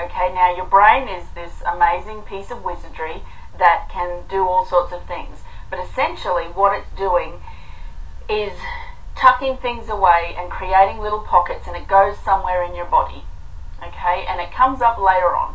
Okay, 0.00 0.32
now 0.32 0.54
your 0.54 0.64
brain 0.64 1.08
is 1.08 1.24
this 1.34 1.62
amazing 1.66 2.22
piece 2.22 2.50
of 2.50 2.64
wizardry 2.64 3.22
that 3.58 3.88
can 3.90 4.22
do 4.28 4.46
all 4.46 4.64
sorts 4.64 4.92
of 4.92 5.04
things. 5.06 5.40
But 5.70 5.80
essentially, 5.80 6.44
what 6.44 6.76
it's 6.78 6.96
doing 6.96 7.40
is 8.28 8.52
tucking 9.16 9.56
things 9.58 9.88
away 9.88 10.34
and 10.36 10.50
creating 10.50 10.98
little 10.98 11.20
pockets, 11.20 11.66
and 11.66 11.76
it 11.76 11.88
goes 11.88 12.18
somewhere 12.18 12.62
in 12.62 12.74
your 12.74 12.86
body. 12.86 13.24
Okay, 13.82 14.24
and 14.28 14.40
it 14.40 14.52
comes 14.52 14.80
up 14.80 14.98
later 14.98 15.34
on. 15.34 15.54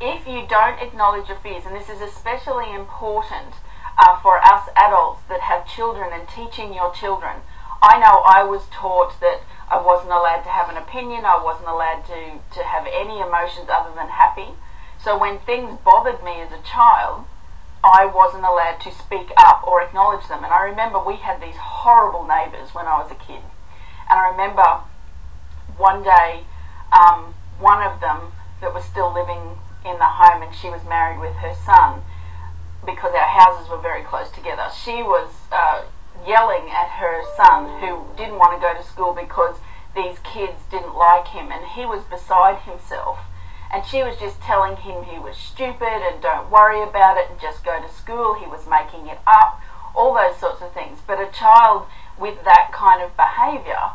If 0.00 0.26
you 0.26 0.46
don't 0.46 0.80
acknowledge 0.80 1.28
your 1.28 1.38
fears, 1.38 1.64
and 1.64 1.74
this 1.74 1.88
is 1.88 2.00
especially 2.00 2.72
important 2.74 3.54
uh, 3.98 4.20
for 4.20 4.38
us 4.44 4.68
adults 4.76 5.22
that 5.28 5.40
have 5.40 5.66
children 5.66 6.12
and 6.12 6.28
teaching 6.28 6.74
your 6.74 6.92
children. 6.92 7.40
I 7.82 7.98
know 7.98 8.22
I 8.24 8.42
was 8.42 8.66
taught 8.70 9.20
that 9.20 9.40
I 9.70 9.80
wasn't 9.80 10.12
allowed 10.12 10.42
to 10.42 10.50
have 10.50 10.68
an 10.68 10.76
opinion, 10.76 11.24
I 11.24 11.42
wasn't 11.42 11.68
allowed 11.68 12.04
to, 12.06 12.40
to 12.54 12.64
have 12.64 12.86
any 12.86 13.20
emotions 13.20 13.68
other 13.70 13.94
than 13.94 14.08
happy. 14.08 14.56
So 15.02 15.18
when 15.18 15.38
things 15.38 15.78
bothered 15.84 16.22
me 16.24 16.40
as 16.40 16.52
a 16.52 16.62
child, 16.62 17.25
I 17.86 18.04
wasn't 18.04 18.44
allowed 18.44 18.80
to 18.82 18.90
speak 18.90 19.30
up 19.36 19.62
or 19.66 19.80
acknowledge 19.80 20.26
them. 20.26 20.42
And 20.42 20.52
I 20.52 20.64
remember 20.64 20.98
we 20.98 21.16
had 21.16 21.40
these 21.40 21.56
horrible 21.56 22.26
neighbours 22.26 22.74
when 22.74 22.86
I 22.86 22.98
was 22.98 23.10
a 23.10 23.14
kid. 23.14 23.46
And 24.10 24.18
I 24.18 24.28
remember 24.30 24.82
one 25.78 26.02
day, 26.02 26.44
um, 26.90 27.34
one 27.58 27.82
of 27.82 28.00
them 28.00 28.32
that 28.60 28.74
was 28.74 28.84
still 28.84 29.12
living 29.12 29.58
in 29.86 29.98
the 29.98 30.18
home 30.18 30.42
and 30.42 30.54
she 30.54 30.68
was 30.68 30.82
married 30.88 31.20
with 31.20 31.36
her 31.36 31.54
son 31.54 32.02
because 32.84 33.14
our 33.14 33.30
houses 33.30 33.70
were 33.70 33.78
very 33.78 34.02
close 34.02 34.30
together. 34.30 34.66
She 34.74 35.02
was 35.02 35.30
uh, 35.52 35.86
yelling 36.26 36.70
at 36.70 36.98
her 36.98 37.22
son 37.36 37.80
who 37.80 38.06
didn't 38.16 38.38
want 38.38 38.58
to 38.58 38.60
go 38.60 38.74
to 38.74 38.82
school 38.82 39.14
because 39.14 39.58
these 39.94 40.18
kids 40.20 40.62
didn't 40.70 40.94
like 40.94 41.28
him 41.28 41.50
and 41.50 41.64
he 41.66 41.86
was 41.86 42.02
beside 42.04 42.62
himself. 42.62 43.18
And 43.72 43.84
she 43.84 44.02
was 44.02 44.16
just 44.18 44.40
telling 44.40 44.76
him 44.76 45.04
he 45.04 45.18
was 45.18 45.36
stupid 45.36 46.02
and 46.02 46.22
don't 46.22 46.50
worry 46.50 46.82
about 46.82 47.16
it 47.18 47.30
and 47.30 47.40
just 47.40 47.64
go 47.64 47.80
to 47.80 47.88
school. 47.92 48.34
He 48.34 48.46
was 48.46 48.66
making 48.66 49.06
it 49.08 49.18
up, 49.26 49.60
all 49.94 50.14
those 50.14 50.38
sorts 50.38 50.62
of 50.62 50.72
things. 50.72 50.98
But 51.06 51.20
a 51.20 51.30
child 51.32 51.86
with 52.18 52.44
that 52.44 52.70
kind 52.72 53.02
of 53.02 53.16
behaviour 53.16 53.92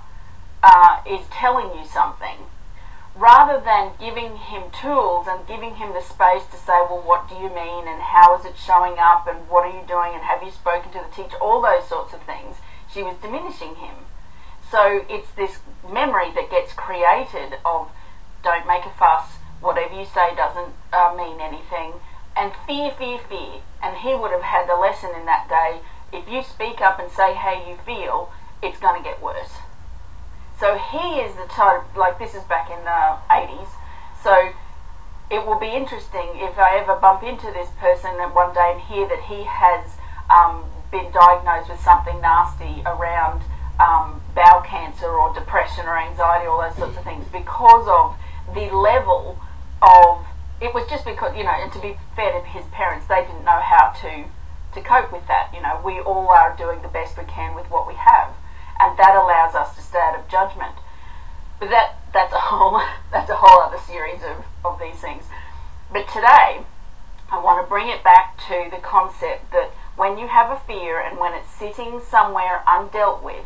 uh, 0.62 1.02
is 1.08 1.28
telling 1.32 1.78
you 1.78 1.86
something. 1.86 2.48
Rather 3.16 3.60
than 3.60 3.92
giving 4.00 4.38
him 4.38 4.64
tools 4.72 5.28
and 5.28 5.46
giving 5.48 5.76
him 5.76 5.94
the 5.94 6.02
space 6.02 6.44
to 6.52 6.58
say, 6.58 6.80
well, 6.88 7.04
what 7.04 7.28
do 7.28 7.36
you 7.36 7.50
mean? 7.50 7.88
And 7.88 8.02
how 8.02 8.38
is 8.38 8.46
it 8.46 8.56
showing 8.58 8.98
up? 9.00 9.28
And 9.28 9.50
what 9.50 9.66
are 9.66 9.76
you 9.76 9.86
doing? 9.88 10.14
And 10.14 10.24
have 10.24 10.44
you 10.44 10.52
spoken 10.52 10.92
to 10.94 11.00
the 11.00 11.14
teacher, 11.14 11.38
all 11.38 11.62
those 11.62 11.88
sorts 11.88 12.14
of 12.14 12.22
things, 12.24 12.58
she 12.92 13.04
was 13.04 13.16
diminishing 13.22 13.76
him. 13.76 14.08
So 14.70 15.06
it's 15.10 15.32
this 15.32 15.60
memory 15.92 16.32
that 16.32 16.50
gets 16.50 16.72
created 16.72 17.60
of 17.66 17.90
don't 18.44 18.66
make 18.66 18.86
a 18.86 18.90
fuss, 18.90 19.38
whatever 19.62 19.94
you 19.94 20.06
say 20.06 20.36
doesn't 20.36 20.74
uh, 20.92 21.14
mean 21.16 21.40
anything, 21.40 21.94
and 22.36 22.52
fear, 22.68 22.92
fear, 22.92 23.20
fear. 23.30 23.62
And 23.82 23.98
he 23.98 24.14
would 24.16 24.32
have 24.32 24.44
had 24.44 24.68
the 24.68 24.76
lesson 24.76 25.12
in 25.18 25.26
that 25.26 25.48
day 25.50 25.82
if 26.14 26.28
you 26.28 26.44
speak 26.44 26.82
up 26.82 27.00
and 27.00 27.10
say 27.10 27.34
how 27.34 27.54
you 27.54 27.78
feel, 27.86 28.32
it's 28.62 28.80
going 28.80 29.02
to 29.02 29.04
get 29.04 29.22
worse. 29.22 29.64
So 30.60 30.78
he 30.78 31.20
is 31.20 31.36
the 31.36 31.48
type, 31.48 31.96
like 31.96 32.20
this 32.20 32.36
is 32.36 32.44
back 32.44 32.70
in 32.70 32.84
the 32.84 33.18
80s. 33.32 33.70
So 34.22 34.54
it 35.32 35.46
will 35.46 35.60
be 35.60 35.72
interesting 35.72 36.36
if 36.36 36.60
I 36.60 36.78
ever 36.78 36.96
bump 36.96 37.24
into 37.24 37.48
this 37.48 37.70
person 37.80 38.12
one 38.36 38.54
day 38.54 38.74
and 38.76 38.82
hear 38.82 39.08
that 39.08 39.24
he 39.26 39.44
has 39.48 39.98
um, 40.30 40.66
been 40.92 41.12
diagnosed 41.12 41.70
with 41.70 41.80
something 41.80 42.20
nasty 42.22 42.84
around 42.86 43.42
um, 43.80 44.22
bowel 44.36 44.62
cancer 44.62 45.08
or 45.08 45.34
depression 45.34 45.86
or 45.88 45.98
anxiety, 45.98 46.46
all 46.46 46.62
those 46.62 46.78
sorts 46.78 46.98
of 46.98 47.04
things, 47.04 47.26
because 47.32 47.88
of 47.88 48.16
the 48.54 48.70
level 48.76 49.40
of 49.82 50.26
it 50.62 50.74
was 50.74 50.88
just 50.90 51.06
because 51.06 51.36
you 51.36 51.44
know, 51.44 51.56
and 51.56 51.72
to 51.74 51.80
be 51.80 51.98
fair 52.16 52.32
to 52.32 52.46
his 52.46 52.66
parents, 52.72 53.08
they 53.08 53.22
didn't 53.26 53.46
know 53.46 53.62
how 53.62 53.90
to 54.02 54.26
to 54.74 54.82
cope 54.82 55.12
with 55.12 55.28
that. 55.28 55.52
You 55.54 55.62
know, 55.62 55.82
we 55.84 56.00
all 56.00 56.30
are 56.30 56.56
doing 56.56 56.82
the 56.82 56.88
best 56.88 57.18
we 57.18 57.26
can 57.26 57.56
with 57.56 57.70
what 57.70 57.88
we 57.88 57.96
have 57.96 58.36
and 58.82 58.98
that 58.98 59.16
allows 59.16 59.54
us 59.54 59.76
to 59.76 59.82
stay 59.82 60.00
out 60.00 60.18
of 60.18 60.28
judgment. 60.28 60.76
But 61.60 61.70
that 61.70 62.00
that's 62.12 62.34
a 62.34 62.40
whole 62.50 62.82
that's 63.12 63.30
a 63.30 63.38
whole 63.38 63.62
other 63.62 63.78
series 63.78 64.24
of, 64.24 64.44
of 64.66 64.80
these 64.80 65.00
things. 65.00 65.26
But 65.94 66.08
today 66.08 66.66
I 67.32 67.40
want 67.40 67.64
to 67.64 67.70
bring 67.70 67.88
it 67.88 68.04
back 68.04 68.38
to 68.50 68.68
the 68.72 68.82
concept 68.82 69.52
that 69.52 69.72
when 69.96 70.18
you 70.18 70.28
have 70.28 70.50
a 70.50 70.60
fear 70.60 71.00
and 71.00 71.20
when 71.20 71.34
it's 71.34 71.50
sitting 71.50 72.02
somewhere 72.02 72.64
undealt 72.68 73.22
with, 73.22 73.46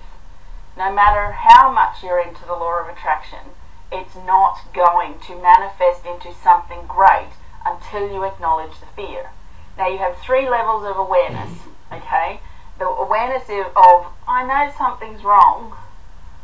no 0.78 0.92
matter 0.94 1.34
how 1.34 1.72
much 1.72 2.02
you're 2.02 2.20
into 2.20 2.46
the 2.46 2.54
law 2.54 2.82
of 2.82 2.88
attraction, 2.88 3.54
it's 3.92 4.16
not 4.16 4.74
going 4.74 5.20
to 5.28 5.42
manifest 5.42 6.06
into 6.06 6.34
something 6.34 6.86
great 6.88 7.32
until 7.66 8.12
you 8.12 8.24
acknowledge 8.24 8.80
the 8.80 8.88
fear. 8.96 9.32
Now 9.78 9.88
you 9.88 9.98
have 9.98 10.18
three 10.18 10.50
levels 10.50 10.86
of 10.86 10.98
awareness, 10.98 11.60
okay? 11.92 12.40
the 12.78 12.88
awareness 12.88 13.44
of, 13.50 14.08
I 14.28 14.44
know 14.44 14.72
something's 14.78 15.24
wrong, 15.24 15.76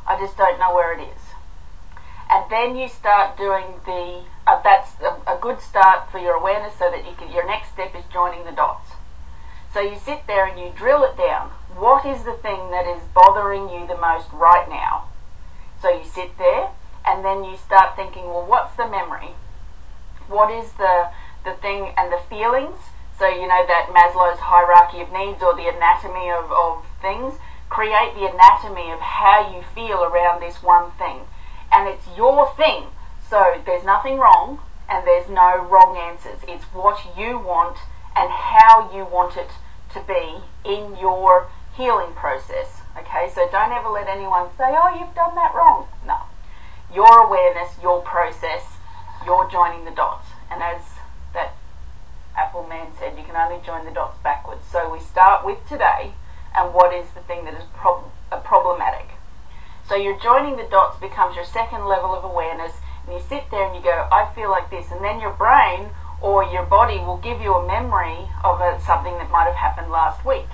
I 0.07 0.17
just 0.17 0.38
don't 0.38 0.60
know 0.60 0.74
where 0.74 0.98
it 0.98 1.03
is. 1.03 1.21
And 2.29 2.50
then 2.50 2.77
you 2.77 2.88
start 2.88 3.38
doing 3.38 3.81
the, 3.86 4.24
uh, 4.48 4.62
that's 4.63 4.91
a, 5.01 5.36
a, 5.36 5.38
good 5.41 5.60
start 5.60 6.10
for 6.10 6.17
your 6.17 6.36
awareness 6.36 6.79
so 6.79 6.89
that 6.89 7.05
you 7.05 7.13
can, 7.17 7.29
your 7.29 7.45
next 7.45 7.74
step 7.74 7.93
is 7.93 8.05
joining 8.12 8.45
the 8.45 8.53
dots. 8.53 8.91
So 9.74 9.81
you 9.81 9.98
sit 10.00 10.27
there 10.27 10.45
and 10.45 10.57
you 10.57 10.71
drill 10.74 11.03
it 11.03 11.17
down. 11.17 11.50
What 11.75 12.05
is 12.05 12.24
the 12.24 12.33
thing 12.33 12.71
that 12.71 12.88
is 12.88 13.03
bothering 13.13 13.69
you 13.69 13.86
the 13.86 13.98
most 13.98 14.31
right 14.31 14.67
now? 14.69 15.10
So 15.81 15.89
you 15.89 16.05
sit 16.05 16.38
there 16.38 16.69
and 17.05 17.25
then 17.25 17.43
you 17.43 17.58
start 17.58 17.96
thinking, 17.96 18.25
well, 18.25 18.46
what's 18.46 18.75
the 18.75 18.88
memory? 18.88 19.36
What 20.27 20.51
is 20.51 20.74
the, 20.74 21.10
the 21.43 21.53
thing 21.53 21.93
and 21.98 22.12
the 22.12 22.22
feelings? 22.29 22.77
So, 23.17 23.27
you 23.27 23.48
know, 23.48 23.65
that 23.67 23.93
Maslow's 23.93 24.39
hierarchy 24.39 25.01
of 25.01 25.12
needs 25.12 25.43
or 25.43 25.55
the 25.55 25.70
anatomy 25.70 26.31
of, 26.31 26.51
of 26.51 26.86
things, 27.01 27.36
create 27.70 28.15
the 28.15 28.25
anatomy 28.25 28.91
of 28.91 29.00
how 29.00 29.53
you 29.53 29.62
feel 29.62 30.03
around 30.03 30.41
this 30.41 30.63
one 30.63 30.91
thing. 30.98 31.22
And 31.72 31.88
it's 31.88 32.05
your 32.17 32.53
thing. 32.55 32.88
So 33.29 33.62
there's 33.65 33.86
nothing 33.86 34.17
wrong 34.17 34.60
and 34.89 35.05
there's 35.08 35.29
no 35.29 35.63
wrong 35.63 35.96
answers. 35.98 36.39
It's 36.48 36.65
what 36.74 37.00
you 37.17 37.38
want 37.38 37.77
and 38.15 38.29
how 38.29 38.91
you 38.93 39.05
want 39.05 39.38
it 39.38 39.51
to 39.93 40.01
be 40.01 40.43
in 40.67 40.98
your 40.98 41.48
healing 41.77 42.13
process. 42.13 42.81
Okay, 42.98 43.31
so 43.34 43.48
don't 43.51 43.72
ever 43.72 43.89
let 43.89 44.08
anyone 44.08 44.50
say, 44.58 44.75
oh, 44.75 44.98
you've 45.00 45.15
done 45.15 45.36
that 45.36 45.55
wrong. 45.55 45.88
No. 46.05 46.17
Your 46.93 47.25
awareness, 47.25 47.75
your 47.81 48.01
process, 48.01 48.77
you're 49.25 49.50
joining 49.50 49.86
the 49.86 49.91
dots. 49.91 50.27
And 50.50 50.62
as 50.62 50.81
that 51.33 51.53
Apple 52.38 52.67
Man 52.67 52.88
said 52.98 53.17
you 53.17 53.24
can 53.24 53.36
only 53.36 53.63
join 53.65 53.86
the 53.86 53.91
dots 53.91 54.17
backwards. 54.24 54.63
So 54.69 54.91
we 54.91 55.00
start 55.00 55.45
with 55.45 55.60
today 55.67 56.13
and 56.55 56.74
what 56.74 56.93
is 56.93 57.12
the 57.12 57.21
thing 57.21 57.45
that 57.45 57.53
is 57.53 57.63
prob- 57.74 58.12
uh, 58.31 58.39
problematic. 58.39 59.12
So 59.88 59.95
you're 59.95 60.19
joining 60.19 60.57
the 60.57 60.67
dots 60.69 61.00
becomes 61.00 61.36
your 61.36 61.45
second 61.45 61.86
level 61.86 62.15
of 62.15 62.24
awareness, 62.24 62.74
and 63.05 63.13
you 63.15 63.21
sit 63.21 63.51
there 63.51 63.67
and 63.67 63.75
you 63.75 63.81
go, 63.81 64.07
I 64.12 64.31
feel 64.33 64.50
like 64.50 64.69
this, 64.69 64.91
and 64.91 65.03
then 65.03 65.19
your 65.19 65.33
brain 65.33 65.89
or 66.21 66.43
your 66.43 66.63
body 66.63 66.98
will 66.98 67.17
give 67.17 67.41
you 67.41 67.55
a 67.55 67.67
memory 67.67 68.29
of 68.43 68.62
a, 68.62 68.79
something 68.79 69.17
that 69.17 69.31
might 69.31 69.48
have 69.48 69.55
happened 69.55 69.91
last 69.91 70.25
week 70.25 70.48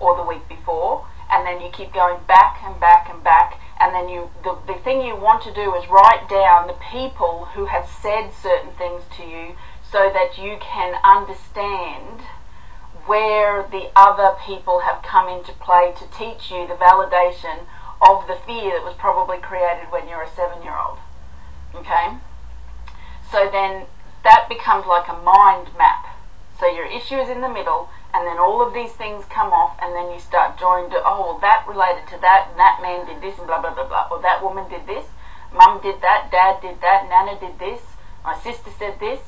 or 0.00 0.16
the 0.16 0.22
week 0.22 0.48
before, 0.48 1.06
and 1.30 1.46
then 1.46 1.60
you 1.60 1.70
keep 1.70 1.92
going 1.94 2.18
back 2.26 2.60
and 2.64 2.78
back 2.80 3.08
and 3.08 3.22
back, 3.22 3.60
and 3.80 3.94
then 3.94 4.08
you 4.08 4.30
the, 4.42 4.56
the 4.66 4.78
thing 4.80 5.02
you 5.02 5.16
want 5.16 5.42
to 5.42 5.52
do 5.52 5.74
is 5.74 5.88
write 5.88 6.28
down 6.28 6.66
the 6.66 6.78
people 6.90 7.48
who 7.54 7.66
have 7.66 7.88
said 7.88 8.30
certain 8.32 8.72
things 8.72 9.02
to 9.16 9.24
you 9.24 9.56
so 9.82 10.10
that 10.12 10.38
you 10.38 10.58
can 10.60 10.98
understand 11.04 12.22
where 13.06 13.62
the 13.70 13.90
other 13.94 14.36
people 14.44 14.80
have 14.80 15.02
come 15.02 15.28
into 15.28 15.52
play 15.52 15.92
to 15.96 16.06
teach 16.16 16.50
you 16.50 16.66
the 16.66 16.74
validation 16.74 17.66
of 18.00 18.26
the 18.26 18.36
fear 18.46 18.72
that 18.72 18.84
was 18.84 18.94
probably 18.98 19.38
created 19.38 19.90
when 19.90 20.08
you're 20.08 20.22
a 20.22 20.30
seven 20.30 20.62
year 20.62 20.76
old. 20.76 20.98
Okay? 21.74 22.16
So 23.30 23.48
then 23.50 23.86
that 24.24 24.46
becomes 24.48 24.86
like 24.86 25.08
a 25.08 25.20
mind 25.20 25.68
map. 25.76 26.16
So 26.58 26.66
your 26.66 26.86
issue 26.86 27.16
is 27.16 27.28
in 27.28 27.40
the 27.40 27.48
middle, 27.48 27.90
and 28.14 28.26
then 28.26 28.38
all 28.38 28.62
of 28.62 28.72
these 28.72 28.92
things 28.92 29.24
come 29.26 29.52
off, 29.52 29.76
and 29.82 29.94
then 29.94 30.14
you 30.14 30.20
start 30.20 30.58
joining 30.58 30.94
oh, 30.94 31.34
well, 31.34 31.38
that 31.42 31.66
related 31.66 32.06
to 32.08 32.18
that, 32.22 32.48
and 32.50 32.58
that 32.58 32.78
man 32.80 33.04
did 33.04 33.20
this, 33.20 33.36
and 33.38 33.46
blah, 33.46 33.60
blah, 33.60 33.74
blah, 33.74 33.88
blah. 33.88 34.08
Or 34.10 34.22
that 34.22 34.42
woman 34.42 34.70
did 34.70 34.86
this, 34.86 35.04
mum 35.52 35.82
did 35.82 36.00
that, 36.00 36.30
dad 36.30 36.62
did 36.62 36.80
that, 36.80 37.10
nana 37.10 37.38
did 37.38 37.58
this, 37.58 37.82
my 38.24 38.38
sister 38.38 38.70
said 38.78 39.00
this 39.00 39.20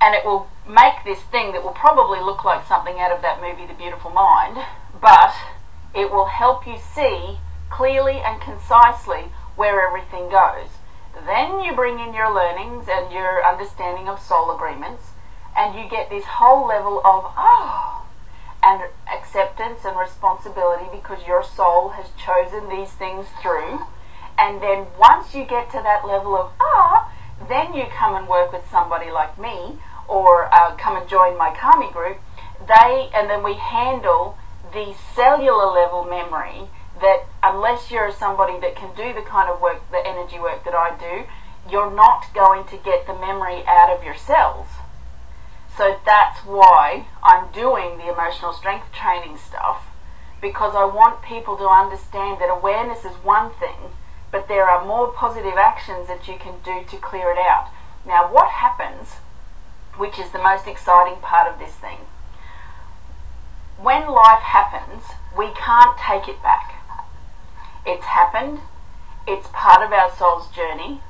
and 0.00 0.14
it 0.14 0.24
will 0.24 0.48
make 0.66 1.04
this 1.04 1.20
thing 1.30 1.52
that 1.52 1.62
will 1.62 1.72
probably 1.72 2.20
look 2.20 2.44
like 2.44 2.66
something 2.66 2.98
out 2.98 3.10
of 3.10 3.22
that 3.22 3.40
movie, 3.40 3.66
The 3.66 3.74
Beautiful 3.74 4.10
Mind, 4.10 4.58
but 5.00 5.34
it 5.94 6.10
will 6.10 6.26
help 6.26 6.66
you 6.66 6.76
see 6.78 7.38
clearly 7.70 8.20
and 8.24 8.40
concisely 8.40 9.32
where 9.56 9.86
everything 9.86 10.30
goes. 10.30 10.78
Then 11.26 11.60
you 11.60 11.74
bring 11.74 11.98
in 11.98 12.14
your 12.14 12.32
learnings 12.32 12.86
and 12.88 13.12
your 13.12 13.44
understanding 13.44 14.08
of 14.08 14.20
soul 14.20 14.54
agreements, 14.54 15.17
and 15.58 15.74
you 15.74 15.90
get 15.90 16.08
this 16.08 16.24
whole 16.24 16.68
level 16.68 16.98
of, 17.04 17.34
oh, 17.36 18.06
and 18.62 18.82
acceptance 19.12 19.80
and 19.84 19.98
responsibility 19.98 20.86
because 20.92 21.26
your 21.26 21.42
soul 21.42 21.90
has 21.90 22.06
chosen 22.14 22.68
these 22.68 22.92
things 22.92 23.26
through. 23.42 23.80
And 24.38 24.62
then 24.62 24.86
once 24.98 25.34
you 25.34 25.44
get 25.44 25.68
to 25.70 25.82
that 25.82 26.06
level 26.06 26.36
of, 26.36 26.52
ah, 26.60 27.12
then 27.48 27.74
you 27.74 27.86
come 27.90 28.14
and 28.14 28.28
work 28.28 28.52
with 28.52 28.70
somebody 28.70 29.10
like 29.10 29.38
me 29.38 29.78
or 30.06 30.52
uh, 30.54 30.76
come 30.76 30.96
and 30.96 31.08
join 31.08 31.36
my 31.36 31.50
Kami 31.50 31.90
group, 31.92 32.18
they 32.66 33.10
and 33.12 33.28
then 33.28 33.42
we 33.42 33.54
handle 33.54 34.38
the 34.72 34.94
cellular 35.14 35.72
level 35.72 36.04
memory 36.04 36.68
that 37.00 37.26
unless 37.42 37.90
you're 37.90 38.12
somebody 38.12 38.58
that 38.60 38.76
can 38.76 38.94
do 38.94 39.12
the 39.12 39.26
kind 39.26 39.50
of 39.50 39.60
work, 39.60 39.82
the 39.90 40.02
energy 40.06 40.38
work 40.38 40.64
that 40.64 40.74
I 40.74 40.96
do, 40.98 41.26
you're 41.70 41.90
not 41.90 42.32
going 42.32 42.64
to 42.66 42.76
get 42.76 43.06
the 43.06 43.14
memory 43.14 43.62
out 43.66 43.90
of 43.90 44.04
your 44.04 44.16
cells. 44.16 44.66
So 45.78 45.98
that's 46.04 46.40
why 46.40 47.06
I'm 47.22 47.50
doing 47.52 47.96
the 47.96 48.12
emotional 48.12 48.52
strength 48.52 48.92
training 48.92 49.38
stuff 49.38 49.86
because 50.42 50.74
I 50.74 50.84
want 50.84 51.22
people 51.22 51.56
to 51.56 51.68
understand 51.68 52.40
that 52.40 52.50
awareness 52.50 53.04
is 53.04 53.16
one 53.24 53.52
thing, 53.54 53.94
but 54.30 54.48
there 54.48 54.68
are 54.68 54.84
more 54.84 55.12
positive 55.12 55.54
actions 55.56 56.08
that 56.08 56.28
you 56.28 56.34
can 56.36 56.54
do 56.62 56.84
to 56.90 56.96
clear 56.98 57.30
it 57.30 57.38
out. 57.38 57.70
Now, 58.04 58.30
what 58.30 58.50
happens 58.50 59.16
which 59.98 60.18
is 60.18 60.30
the 60.30 60.38
most 60.38 60.66
exciting 60.66 61.20
part 61.20 61.52
of 61.52 61.58
this 61.58 61.74
thing. 61.74 61.98
When 63.76 64.08
life 64.08 64.42
happens, 64.42 65.02
we 65.36 65.50
can't 65.52 65.98
take 65.98 66.28
it 66.28 66.42
back. 66.42 66.74
It's 67.84 68.06
happened, 68.06 68.60
it's 69.26 69.48
part 69.52 69.82
of 69.82 69.92
our 69.92 70.10
soul's 70.16 70.48
journey. 70.54 71.00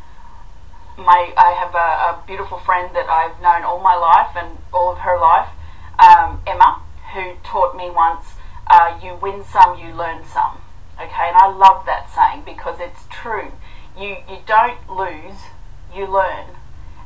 My, 0.97 1.33
I 1.37 1.53
have 1.53 1.75
a, 1.75 2.19
a 2.19 2.25
beautiful 2.27 2.59
friend 2.59 2.95
that 2.97 3.09
I've 3.09 3.41
known 3.41 3.63
all 3.63 3.81
my 3.81 3.95
life 3.95 4.35
and 4.35 4.58
all 4.79 4.93
of 4.93 4.99
her 4.99 5.19
life, 5.19 5.51
um, 5.99 6.41
Emma, 6.47 6.81
who 7.13 7.35
taught 7.43 7.77
me 7.77 7.91
once 7.91 8.39
uh, 8.69 8.99
you 9.03 9.19
win 9.21 9.43
some, 9.43 9.79
you 9.79 9.93
learn 9.93 10.25
some. 10.25 10.63
Okay, 10.95 11.27
and 11.27 11.37
I 11.37 11.51
love 11.51 11.85
that 11.87 12.11
saying 12.15 12.45
because 12.45 12.79
it's 12.81 13.03
true. 13.11 13.53
You 13.99 14.19
you 14.29 14.39
don't 14.47 14.79
lose, 14.89 15.51
you 15.95 16.07
learn. 16.07 16.55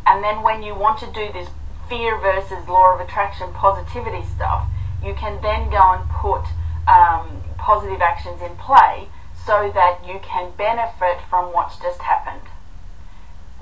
And 0.07 0.23
then 0.23 0.43
when 0.43 0.63
you 0.63 0.75
want 0.75 0.99
to 1.01 1.07
do 1.07 1.33
this 1.33 1.49
fear 1.89 2.19
versus 2.19 2.69
law 2.69 2.95
of 2.95 3.01
attraction 3.01 3.53
positivity 3.53 4.25
stuff, 4.25 4.69
you 5.03 5.15
can 5.15 5.41
then 5.41 5.71
go 5.71 5.93
and 5.93 6.09
put 6.11 6.45
um, 6.89 7.43
positive 7.57 8.01
actions 8.01 8.43
in 8.43 8.57
play 8.57 9.09
so 9.47 9.71
that 9.75 10.01
you 10.07 10.21
can 10.23 10.53
benefit 10.57 11.19
from 11.29 11.53
what's 11.53 11.79
just 11.79 12.01
happened. 12.01 12.49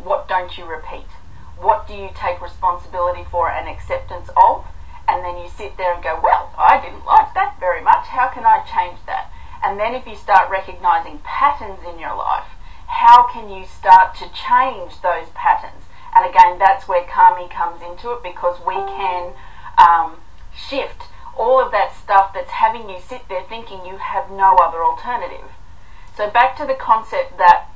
What 0.02 0.28
don't 0.28 0.56
you 0.56 0.64
repeat? 0.64 1.06
What 1.60 1.86
do 1.86 1.94
you 1.94 2.10
take 2.14 2.40
responsibility 2.40 3.24
for 3.30 3.50
and 3.50 3.68
acceptance 3.68 4.30
of? 4.36 4.64
And 5.08 5.24
then 5.24 5.36
you 5.38 5.48
sit 5.48 5.76
there 5.76 5.94
and 5.94 6.02
go, 6.02 6.20
well, 6.22 6.54
I 6.56 6.80
didn't 6.80 7.04
like 7.04 7.34
that 7.34 7.58
very 7.60 7.82
much. 7.82 8.06
How 8.06 8.28
can 8.28 8.44
I 8.44 8.64
change 8.64 8.98
that? 9.06 9.30
And 9.62 9.78
then 9.78 9.94
if 9.94 10.06
you 10.06 10.16
start 10.16 10.50
recognizing 10.50 11.18
patterns 11.18 11.80
in 11.86 11.98
your 11.98 12.16
life, 12.16 12.48
how 12.86 13.26
can 13.30 13.50
you 13.50 13.66
start 13.66 14.14
to 14.16 14.30
change 14.32 15.02
those 15.02 15.28
patterns? 15.34 15.84
And 16.14 16.28
again, 16.28 16.58
that's 16.58 16.88
where 16.88 17.04
Kami 17.04 17.48
comes 17.48 17.82
into 17.82 18.12
it 18.12 18.22
because 18.22 18.58
we 18.66 18.74
can 18.74 19.34
um, 19.78 20.16
shift 20.56 21.04
all 21.36 21.60
of 21.60 21.72
that 21.72 21.94
stuff 21.94 22.32
that's 22.34 22.50
having 22.50 22.88
you 22.88 22.98
sit 23.00 23.28
there 23.28 23.42
thinking 23.48 23.84
you 23.84 23.96
have 23.96 24.30
no 24.30 24.56
other 24.56 24.82
alternative. 24.82 25.50
So 26.16 26.28
back 26.28 26.56
to 26.56 26.66
the 26.66 26.74
concept 26.74 27.38
that 27.38 27.68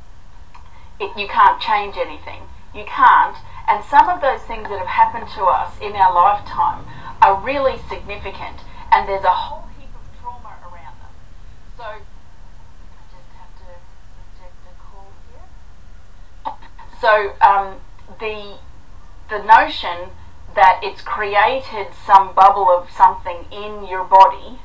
it, 1.00 1.16
you 1.16 1.28
can't 1.28 1.60
change 1.60 1.96
anything. 1.96 2.42
You 2.74 2.84
can't. 2.84 3.36
And 3.68 3.83
some 3.85 4.09
of 4.09 4.21
those 4.21 4.42
things 4.42 4.68
that 4.68 4.78
have 4.78 4.87
happened 4.87 5.28
to 5.37 5.44
us 5.44 5.73
in 5.80 5.92
our 5.92 6.12
lifetime 6.12 6.85
are 7.23 7.40
really 7.40 7.78
significant. 7.88 8.61
And 8.92 9.09
there's 9.09 9.25
a 9.25 9.30
whole 9.30 9.68
heap 9.78 9.88
of 9.94 10.21
trauma 10.21 10.56
around 10.71 10.97
them. 11.00 11.12
so. 11.76 12.04
So 17.00 17.35
um, 17.42 17.80
the 18.18 18.56
the 19.28 19.42
notion 19.42 20.11
that 20.54 20.80
it's 20.83 21.02
created 21.02 21.88
some 22.06 22.35
bubble 22.35 22.71
of 22.71 22.90
something 22.90 23.44
in 23.52 23.87
your 23.87 24.04
body 24.04 24.61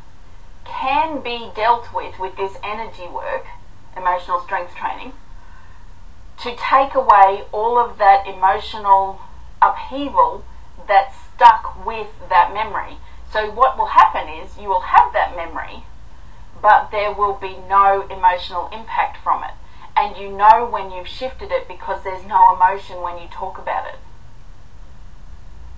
can 0.64 1.22
be 1.22 1.52
dealt 1.56 1.94
with 1.94 2.18
with 2.20 2.38
this 2.38 2.56
energy 2.64 3.08
work, 3.08 3.46
emotional 3.98 4.40
strength 4.40 4.74
training, 4.76 5.14
to 6.42 6.56
take 6.56 6.96
away 6.96 7.44
all 7.52 7.78
of 7.78 7.98
that 7.98 8.28
emotional 8.28 9.22
upheaval 9.62 10.46
that's 10.88 11.16
stuck 11.36 11.86
with 11.86 12.08
that 12.30 12.54
memory. 12.54 12.98
So 13.32 13.52
what 13.52 13.78
will 13.78 13.88
happen 13.88 14.28
is 14.28 14.58
you 14.58 14.70
will 14.70 14.82
have 14.82 15.14
that 15.14 15.36
memory 15.36 15.84
but 16.62 16.92
there 16.92 17.14
will 17.14 17.34
be 17.34 17.58
no 17.68 18.08
emotional 18.10 18.70
impact 18.72 19.18
from 19.24 19.44
it. 19.44 19.54
And 19.96 20.18
you 20.18 20.30
know 20.30 20.68
when 20.70 20.92
you've 20.92 21.08
shifted 21.08 21.52
it 21.52 21.68
because 21.68 22.04
there's 22.04 22.26
no 22.26 22.54
emotion 22.56 23.02
when 23.02 23.18
you 23.18 23.28
talk 23.28 23.58
about 23.58 23.88
it. 23.88 24.00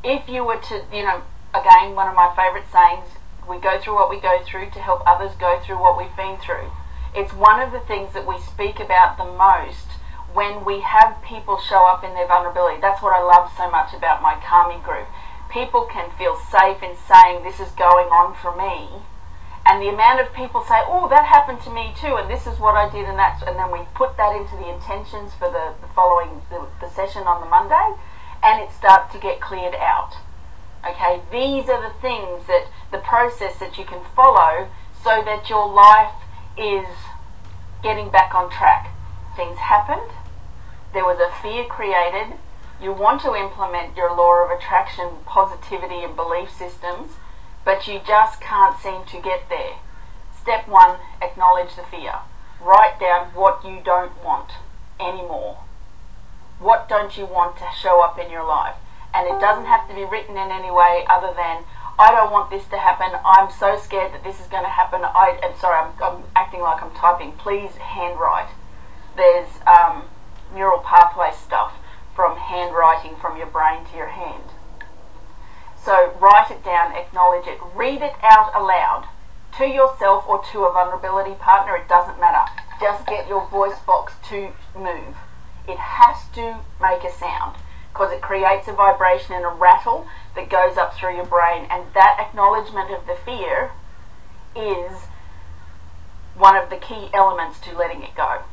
If 0.04 0.28
you 0.28 0.44
were 0.44 0.58
to, 0.58 0.84
you 0.94 1.04
know, 1.04 1.22
again, 1.54 1.96
one 1.96 2.08
of 2.08 2.16
my 2.16 2.34
favourite 2.36 2.72
sayings, 2.72 3.18
we 3.48 3.60
go 3.60 3.80
through 3.80 3.96
what 3.96 4.10
we 4.10 4.20
go 4.20 4.40
through 4.44 4.70
to 4.72 4.80
help 4.80 5.02
others 5.06 5.36
go 5.40 5.60
through 5.64 5.80
what 5.80 5.98
we've 5.98 6.16
been 6.16 6.38
through. 6.38 6.72
It's 7.16 7.34
one 7.34 7.60
of 7.60 7.72
the 7.72 7.80
things 7.80 8.14
that 8.14 8.28
we 8.28 8.40
speak 8.40 8.80
about 8.80 9.18
the 9.18 9.26
most 9.26 9.91
when 10.34 10.66
we 10.66 10.82
have 10.82 11.22
people 11.24 11.60
show 11.60 11.88
up 11.88 12.04
in 12.04 12.14
their 12.14 12.28
vulnerability. 12.28 12.80
That's 12.80 13.02
what 13.02 13.16
I 13.16 13.22
love 13.22 13.52
so 13.56 13.70
much 13.70 13.94
about 13.94 14.22
my 14.22 14.36
Kami 14.44 14.82
group. 14.84 15.08
People 15.52 15.86
can 15.92 16.10
feel 16.18 16.36
safe 16.36 16.82
in 16.82 16.96
saying, 16.96 17.44
This 17.44 17.60
is 17.60 17.72
going 17.72 18.08
on 18.08 18.36
for 18.36 18.56
me 18.56 19.04
and 19.66 19.82
the 19.82 19.90
amount 19.90 20.20
of 20.20 20.34
people 20.34 20.64
say, 20.64 20.82
"Oh, 20.88 21.08
that 21.10 21.26
happened 21.26 21.62
to 21.62 21.70
me 21.70 21.94
too," 21.96 22.16
and 22.16 22.30
this 22.30 22.48
is 22.48 22.60
what 22.60 22.76
I 22.76 22.90
did, 22.90 23.06
and 23.06 23.18
that's, 23.18 23.44
and 23.44 23.58
then 23.58 23.72
we 23.72 23.86
put 23.94 24.18
that 24.18 24.36
into 24.36 24.56
the 24.56 24.68
intentions 24.68 25.34
for 25.36 25.50
the, 25.52 25.76
the 25.82 25.88
following 25.94 26.42
the, 26.50 26.68
the 26.80 26.90
session 26.90 27.28
on 27.28 27.42
the 27.42 27.48
Monday, 27.48 27.94
and 28.42 28.62
it 28.62 28.72
starts 28.72 29.14
to 29.14 29.20
get 29.20 29.40
cleared 29.40 29.76
out. 29.76 30.18
Okay, 30.84 31.22
these 31.32 31.70
are 31.70 31.82
the 31.82 31.94
things 32.02 32.48
that 32.48 32.68
the 32.92 32.98
process 32.98 33.60
that 33.60 33.78
you 33.78 33.86
can 33.86 34.02
follow 34.16 34.68
so 35.04 35.22
that 35.24 35.48
your 35.48 35.72
life 35.72 36.16
is 36.58 36.88
getting 37.84 38.10
back 38.10 38.34
on 38.34 38.50
track. 38.50 38.90
Things 39.36 39.60
happened. 39.60 40.10
There 40.94 41.06
was 41.06 41.20
a 41.20 41.32
fear 41.42 41.66
created. 41.66 42.38
You 42.82 42.92
want 42.94 43.22
to 43.22 43.36
implement 43.36 43.96
your 43.96 44.16
law 44.16 44.44
of 44.44 44.52
attraction, 44.52 45.24
positivity, 45.26 46.04
and 46.04 46.16
belief 46.16 46.50
systems 46.50 47.12
but 47.64 47.88
you 47.88 48.02
just 48.06 48.42
can't 48.42 48.80
seem 48.80 49.06
to 49.06 49.22
get 49.22 49.50
there. 49.50 49.76
Step 50.40 50.68
one, 50.68 50.98
acknowledge 51.22 51.76
the 51.76 51.84
fear. 51.84 52.14
Write 52.60 53.00
down 53.00 53.28
what 53.34 53.64
you 53.64 53.82
don't 53.84 54.24
want 54.24 54.52
anymore. 55.00 55.60
What 56.60 56.90
don't 56.90 57.18
you 57.18 57.26
want 57.26 57.58
to 57.58 57.66
show 57.80 58.04
up 58.04 58.20
in 58.20 58.32
your 58.32 58.46
life? 58.46 58.76
And 59.14 59.28
it 59.28 59.40
doesn't 59.40 59.66
have 59.66 59.88
to 59.90 59.96
be 59.96 60.06
written 60.06 60.38
in 60.38 60.52
any 60.52 60.72
way 60.72 61.06
other 61.10 61.34
than, 61.36 61.64
I 62.00 62.12
don't 62.12 62.32
want 62.32 62.50
this 62.50 62.68
to 62.70 62.78
happen. 62.78 63.20
I'm 63.26 63.52
so 63.52 63.78
scared 63.78 64.14
that 64.14 64.24
this 64.24 64.40
is 64.40 64.48
going 64.48 64.64
to 64.64 64.70
happen. 64.70 65.02
I 65.04 65.40
am 65.44 65.58
sorry, 65.60 65.78
I'm, 65.78 65.94
I'm 66.02 66.24
acting 66.36 66.62
like 66.62 66.82
I'm 66.82 66.92
typing. 66.92 67.34
Please 67.34 67.78
handwrite. 67.78 68.50
There's 69.18 69.50
um, 69.68 70.04
neural 70.54 70.80
pathway 70.80 71.32
stuff 71.32 71.74
from 72.16 72.38
handwriting 72.38 73.16
from 73.16 73.38
your 73.38 73.48
brain 73.48 73.86
to 73.92 73.98
your 73.98 74.10
hand. 74.10 74.44
So 75.84 76.14
write 76.20 76.52
it 76.52 76.64
down, 76.64 76.96
acknowledge 76.96 77.48
it, 77.48 77.60
read 77.76 78.02
it 78.02 78.14
out 78.22 78.52
aloud 78.56 79.08
to 79.58 79.66
yourself 79.66 80.26
or 80.28 80.44
to 80.52 80.64
a 80.64 80.72
vulnerability 80.72 81.36
partner, 81.36 81.76
it 81.76 81.88
doesn't 81.88 82.20
matter. 82.20 82.52
Just 82.80 83.06
get 83.06 83.28
your 83.28 83.48
voice 83.48 83.80
box 83.86 84.14
to 84.30 84.54
move. 84.76 85.16
It 85.68 85.78
has 85.78 86.30
to 86.36 86.62
make 86.82 87.04
a 87.04 87.12
sound 87.12 87.58
because 87.92 88.12
it 88.12 88.22
creates 88.22 88.68
a 88.68 88.74
vibration 88.74 89.36
and 89.36 89.46
a 89.46 89.50
rattle 89.50 90.08
that 90.36 90.50
goes 90.50 90.78
up 90.78 90.96
through 90.96 91.16
your 91.16 91.26
brain, 91.26 91.68
and 91.70 91.94
that 91.94 92.18
acknowledgement 92.20 92.90
of 92.90 93.06
the 93.06 93.18
fear 93.26 93.72
is 94.56 95.08
one 96.36 96.56
of 96.56 96.70
the 96.70 96.78
key 96.78 97.10
elements 97.14 97.60
to 97.60 97.78
letting 97.78 98.02
it 98.02 98.16
go. 98.16 98.44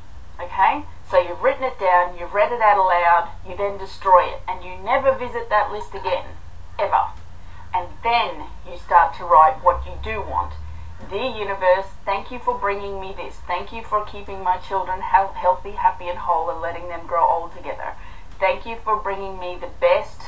Okay? 0.41 0.85
So 1.11 1.18
you've 1.18 1.42
written 1.42 1.64
it 1.64 1.79
down, 1.81 2.18
you've 2.18 2.35
read 2.35 2.53
it 2.53 2.61
out 2.61 2.77
aloud, 2.77 3.31
you 3.49 3.57
then 3.57 3.79
destroy 3.79 4.29
it, 4.29 4.42
and 4.47 4.62
you 4.62 4.77
never 4.77 5.12
visit 5.16 5.49
that 5.49 5.73
list 5.73 5.94
again 5.94 6.37
ever. 6.79 7.12
And 7.73 7.88
then 8.05 8.47
you 8.71 8.77
start 8.77 9.14
to 9.16 9.25
write 9.25 9.64
what 9.64 9.87
you 9.87 9.92
do 10.05 10.21
want. 10.21 10.53
Dear 11.11 11.31
universe, 11.31 11.87
thank 12.05 12.31
you 12.31 12.38
for 12.38 12.59
bringing 12.59 13.01
me 13.01 13.14
this. 13.16 13.37
Thank 13.47 13.73
you 13.73 13.83
for 13.83 14.05
keeping 14.05 14.42
my 14.42 14.59
children 14.59 15.01
healthy, 15.01 15.71
happy, 15.73 16.09
and 16.09 16.18
whole 16.18 16.51
and 16.51 16.61
letting 16.61 16.88
them 16.88 17.07
grow 17.07 17.27
old 17.27 17.57
together. 17.57 17.94
Thank 18.38 18.66
you 18.66 18.77
for 18.85 18.97
bringing 18.97 19.38
me 19.38 19.57
the 19.59 19.71
best 19.81 20.21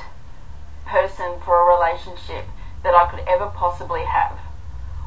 person 0.86 1.40
for 1.44 1.60
a 1.60 1.76
relationship 1.76 2.46
that 2.82 2.94
I 2.94 3.10
could 3.10 3.28
ever 3.28 3.46
possibly 3.46 4.04
have. 4.04 4.38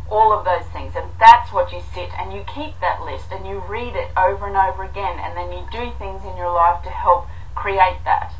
All 0.09 0.31
of 0.31 0.45
those 0.45 0.65
things. 0.71 0.95
And 0.95 1.09
that's 1.19 1.51
what 1.51 1.71
you 1.71 1.81
sit 1.93 2.09
and 2.17 2.33
you 2.33 2.43
keep 2.43 2.79
that 2.81 3.01
list 3.03 3.31
and 3.31 3.47
you 3.47 3.59
read 3.59 3.95
it 3.95 4.11
over 4.17 4.47
and 4.47 4.57
over 4.57 4.83
again 4.83 5.19
and 5.19 5.35
then 5.35 5.51
you 5.51 5.65
do 5.71 5.91
things 5.97 6.23
in 6.23 6.37
your 6.37 6.53
life 6.53 6.83
to 6.83 6.89
help 6.89 7.27
create 7.55 8.03
that. 8.05 8.33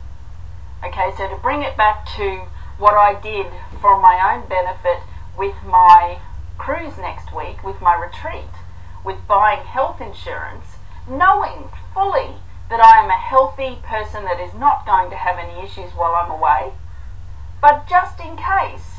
Okay, 0.84 1.12
so 1.17 1.30
to 1.30 1.36
bring 1.38 1.63
it 1.63 1.78
back 1.78 2.06
to 2.17 2.47
what 2.78 2.93
I 2.93 3.19
did 3.19 3.47
for 3.80 3.99
my 4.02 4.19
own 4.34 4.47
benefit 4.49 4.99
with 5.38 5.56
my 5.65 6.19
cruise 6.58 6.97
next 6.97 7.34
week, 7.36 7.63
with 7.63 7.82
my 7.82 7.95
retreat, 7.95 8.52
with 9.06 9.28
buying 9.28 9.65
health 9.65 10.02
insurance, 10.02 10.76
knowing 11.08 11.69
fully 11.93 12.36
that 12.69 12.84
I 12.84 13.04
am 13.04 13.10
a 13.10 13.13
healthy 13.13 13.80
person 13.84 14.26
that 14.26 14.39
is 14.39 14.54
not 14.54 14.86
going 14.86 15.10
to 15.12 15.15
have 15.15 15.38
any 15.38 15.63
issues 15.63 15.91
while 15.91 16.15
I'm 16.15 16.32
away. 16.32 16.73
But 17.62 17.88
just 17.88 18.19
in 18.19 18.36
case, 18.36 18.92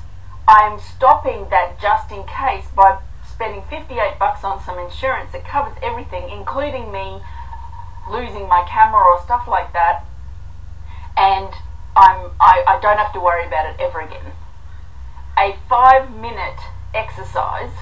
I 0.46 0.68
am 0.68 0.78
stopping 0.78 1.48
that 1.48 1.80
just 1.80 2.12
in 2.12 2.24
case 2.24 2.68
by 2.76 3.00
spending 3.24 3.62
58 3.70 4.18
bucks 4.18 4.44
on 4.44 4.61
some 4.62 4.78
insurance 4.78 5.33
that 5.33 5.44
covers 5.46 5.76
everything, 5.83 6.28
including 6.28 6.92
me 6.92 7.20
losing 8.11 8.46
my 8.46 8.64
camera 8.68 9.00
or 9.00 9.22
stuff 9.22 9.48
like 9.48 9.72
that. 9.72 10.04
And 11.16 11.48
I'm, 11.96 12.33
I, 12.40 12.62
I 12.66 12.78
don't 12.83 12.98
have 12.98 13.12
to 13.14 13.20
worry 13.20 13.46
about 13.46 13.72
it 13.72 13.80
ever 13.80 14.00
again. 14.00 14.33
A 15.38 15.57
five 15.68 16.14
minute 16.14 16.61
exercise 16.92 17.72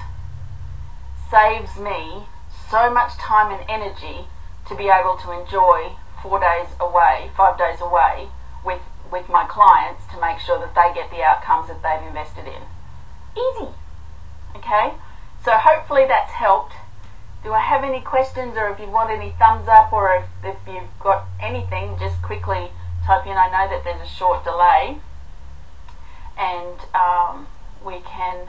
saves 1.29 1.77
me 1.77 2.27
so 2.71 2.89
much 2.89 3.17
time 3.17 3.51
and 3.51 3.69
energy 3.69 4.27
to 4.69 4.75
be 4.75 4.87
able 4.87 5.17
to 5.17 5.31
enjoy 5.31 5.97
four 6.21 6.39
days 6.39 6.71
away, 6.79 7.29
five 7.35 7.57
days 7.57 7.81
away 7.81 8.29
with, 8.63 8.81
with 9.11 9.27
my 9.27 9.45
clients 9.45 9.72
make 10.33 10.41
sure 10.41 10.57
that 10.59 10.73
they 10.73 10.93
get 10.99 11.11
the 11.11 11.21
outcomes 11.21 11.67
that 11.67 11.81
they've 11.83 12.07
invested 12.07 12.47
in. 12.47 12.63
Easy. 13.37 13.69
Okay? 14.55 14.93
So 15.45 15.51
hopefully 15.53 16.05
that's 16.07 16.31
helped. 16.31 16.73
Do 17.43 17.53
I 17.53 17.59
have 17.59 17.83
any 17.83 18.01
questions 18.01 18.55
or 18.57 18.69
if 18.69 18.79
you 18.79 18.87
want 18.87 19.11
any 19.11 19.35
thumbs 19.37 19.67
up 19.67 19.93
or 19.93 20.15
if, 20.15 20.25
if 20.43 20.57
you've 20.65 20.89
got 20.99 21.25
anything, 21.39 21.97
just 21.99 22.21
quickly 22.21 22.71
type 23.05 23.27
in. 23.27 23.33
I 23.37 23.47
know 23.51 23.69
that 23.69 23.83
there's 23.83 24.01
a 24.01 24.09
short 24.09 24.43
delay 24.43 24.97
and 26.37 26.79
um, 26.95 27.47
we 27.85 27.99
can 27.99 28.47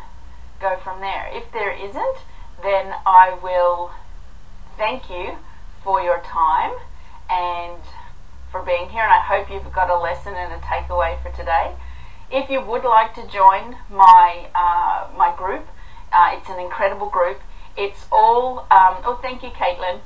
go 0.61 0.79
from 0.83 1.01
there. 1.01 1.29
If 1.33 1.53
there 1.53 1.73
isn't, 1.73 2.19
then 2.63 2.95
I 3.05 3.37
will 3.43 3.91
thank 4.79 5.11
you 5.11 5.37
for 5.83 6.01
your 6.01 6.21
time 6.21 6.73
and 7.29 7.83
for 8.55 8.63
being 8.63 8.91
here, 8.91 9.03
and 9.03 9.11
I 9.11 9.19
hope 9.19 9.51
you've 9.51 9.73
got 9.73 9.91
a 9.91 9.99
lesson 9.99 10.37
and 10.37 10.53
a 10.53 10.59
takeaway 10.59 11.21
for 11.21 11.33
today. 11.35 11.75
If 12.31 12.49
you 12.49 12.61
would 12.61 12.85
like 12.85 13.13
to 13.17 13.27
join 13.27 13.79
my 13.91 14.47
uh, 14.55 15.09
my 15.19 15.35
group, 15.37 15.67
uh, 16.13 16.39
it's 16.39 16.49
an 16.49 16.61
incredible 16.61 17.11
group. 17.11 17.41
It's 17.77 18.07
all 18.13 18.69
um, 18.71 19.03
oh, 19.03 19.19
thank 19.21 19.43
you, 19.43 19.51
Caitlin. 19.51 20.03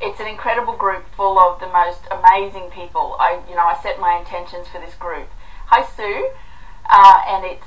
It's 0.00 0.20
an 0.20 0.28
incredible 0.28 0.76
group 0.76 1.06
full 1.16 1.40
of 1.40 1.58
the 1.58 1.66
most 1.66 2.02
amazing 2.06 2.70
people. 2.70 3.16
I 3.18 3.40
you 3.48 3.56
know 3.56 3.66
I 3.66 3.74
set 3.82 3.98
my 3.98 4.16
intentions 4.16 4.68
for 4.68 4.78
this 4.78 4.94
group. 4.94 5.28
Hi 5.74 5.84
Sue, 5.84 6.30
uh, 6.88 7.24
and 7.26 7.44
it's 7.44 7.66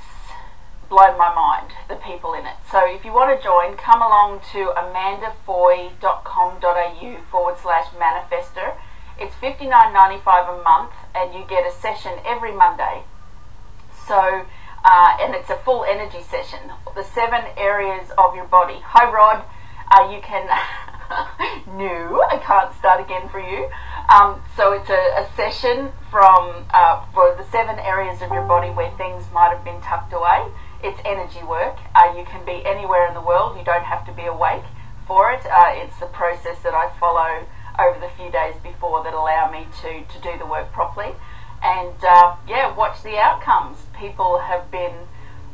blown 0.88 1.18
my 1.18 1.34
mind, 1.34 1.74
the 1.90 1.96
people 1.96 2.32
in 2.32 2.46
it. 2.46 2.56
So 2.72 2.86
if 2.88 3.04
you 3.04 3.12
want 3.12 3.36
to 3.36 3.44
join, 3.44 3.76
come 3.76 4.00
along 4.00 4.40
to 4.52 4.72
amandafoy.com.au 4.72 7.20
forward 7.30 7.58
slash 7.60 7.92
manifester. 7.92 8.78
It's 9.18 9.34
$59.95 9.36 10.60
a 10.60 10.62
month 10.62 10.92
and 11.14 11.34
you 11.34 11.44
get 11.48 11.66
a 11.66 11.72
session 11.72 12.12
every 12.24 12.52
Monday. 12.52 13.02
So, 14.06 14.46
uh, 14.84 15.16
and 15.20 15.34
it's 15.34 15.50
a 15.50 15.56
full 15.56 15.84
energy 15.84 16.22
session. 16.22 16.60
The 16.94 17.02
seven 17.02 17.42
areas 17.56 18.10
of 18.16 18.36
your 18.36 18.44
body. 18.44 18.78
Hi 18.84 19.10
Rod, 19.10 19.44
uh, 19.90 20.10
you 20.14 20.20
can, 20.22 20.46
no, 21.66 22.22
I 22.30 22.38
can't 22.38 22.72
start 22.74 23.00
again 23.00 23.28
for 23.28 23.40
you. 23.40 23.68
Um, 24.08 24.40
so 24.56 24.72
it's 24.72 24.88
a, 24.88 25.02
a 25.18 25.28
session 25.34 25.90
from 26.10 26.66
uh, 26.70 27.04
for 27.12 27.34
the 27.36 27.44
seven 27.50 27.78
areas 27.78 28.22
of 28.22 28.30
your 28.30 28.46
body 28.46 28.70
where 28.70 28.90
things 28.96 29.24
might 29.32 29.50
have 29.50 29.64
been 29.64 29.80
tucked 29.82 30.12
away. 30.12 30.46
It's 30.82 31.00
energy 31.04 31.42
work. 31.42 31.76
Uh, 31.94 32.14
you 32.16 32.24
can 32.24 32.46
be 32.46 32.64
anywhere 32.64 33.06
in 33.08 33.14
the 33.14 33.20
world. 33.20 33.58
You 33.58 33.64
don't 33.64 33.84
have 33.84 34.06
to 34.06 34.12
be 34.12 34.24
awake 34.24 34.64
for 35.06 35.32
it. 35.32 35.44
Uh, 35.44 35.74
it's 35.74 35.98
the 35.98 36.06
process 36.06 36.62
that 36.62 36.72
I 36.72 36.90
follow 37.00 37.46
over 37.78 37.98
the 37.98 38.10
few 38.16 38.30
days 38.30 38.54
before 38.62 39.04
that 39.04 39.14
allow 39.14 39.50
me 39.50 39.66
to, 39.82 40.04
to 40.04 40.22
do 40.22 40.36
the 40.38 40.46
work 40.46 40.72
properly. 40.72 41.14
And 41.62 41.94
uh, 42.02 42.36
yeah, 42.46 42.74
watch 42.74 43.02
the 43.02 43.16
outcomes. 43.18 43.78
People 43.98 44.38
have 44.40 44.70
been 44.70 45.06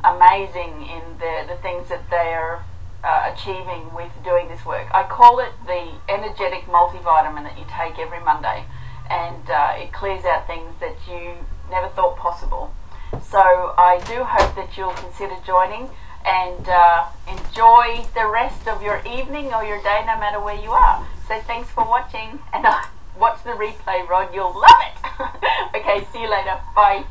amazing 0.03 0.87
in 0.89 1.19
the, 1.19 1.45
the 1.49 1.57
things 1.63 1.89
that 1.89 2.11
they're 2.11 2.65
uh, 3.03 3.33
achieving 3.33 3.93
with 3.95 4.13
doing 4.25 4.49
this 4.49 4.65
work. 4.65 4.89
I 4.93 5.05
call 5.05 5.39
it 5.39 5.53
the 5.67 5.93
energetic 6.09 6.65
multivitamin 6.65 7.45
that 7.45 7.59
you 7.59 7.65
take 7.69 7.99
every 7.99 8.21
Monday, 8.21 8.65
and 9.11 9.49
uh, 9.49 9.75
it 9.77 9.93
clears 9.93 10.25
out 10.25 10.47
things 10.47 10.73
that 10.81 10.97
you 11.09 11.35
never 11.71 11.89
thought 11.89 12.17
possible. 12.17 12.73
So 13.23 13.75
I 13.79 14.03
do 14.07 14.25
hope 14.25 14.57
that 14.57 14.77
you'll 14.77 14.93
consider 14.93 15.37
joining 15.47 15.91
and 16.25 16.69
uh, 16.69 17.07
enjoy 17.29 18.05
the 18.15 18.27
rest 18.27 18.67
of 18.67 18.83
your 18.83 19.01
evening 19.07 19.53
or 19.53 19.65
your 19.65 19.83
day, 19.83 20.01
no 20.07 20.19
matter 20.19 20.41
where 20.41 20.57
you 20.57 20.71
are. 20.71 21.07
So 21.27 21.41
thanks 21.47 21.71
for 21.71 21.85
watching, 21.85 22.39
and 22.53 22.67
uh, 22.67 22.83
watch 23.19 23.43
the 23.45 23.51
replay, 23.51 24.07
Rod. 24.07 24.35
You'll 24.35 24.53
love 24.53 24.83
it. 24.83 25.75
okay, 25.77 26.07
see 26.13 26.23
you 26.23 26.31
later. 26.31 26.61
Bye. 26.75 27.05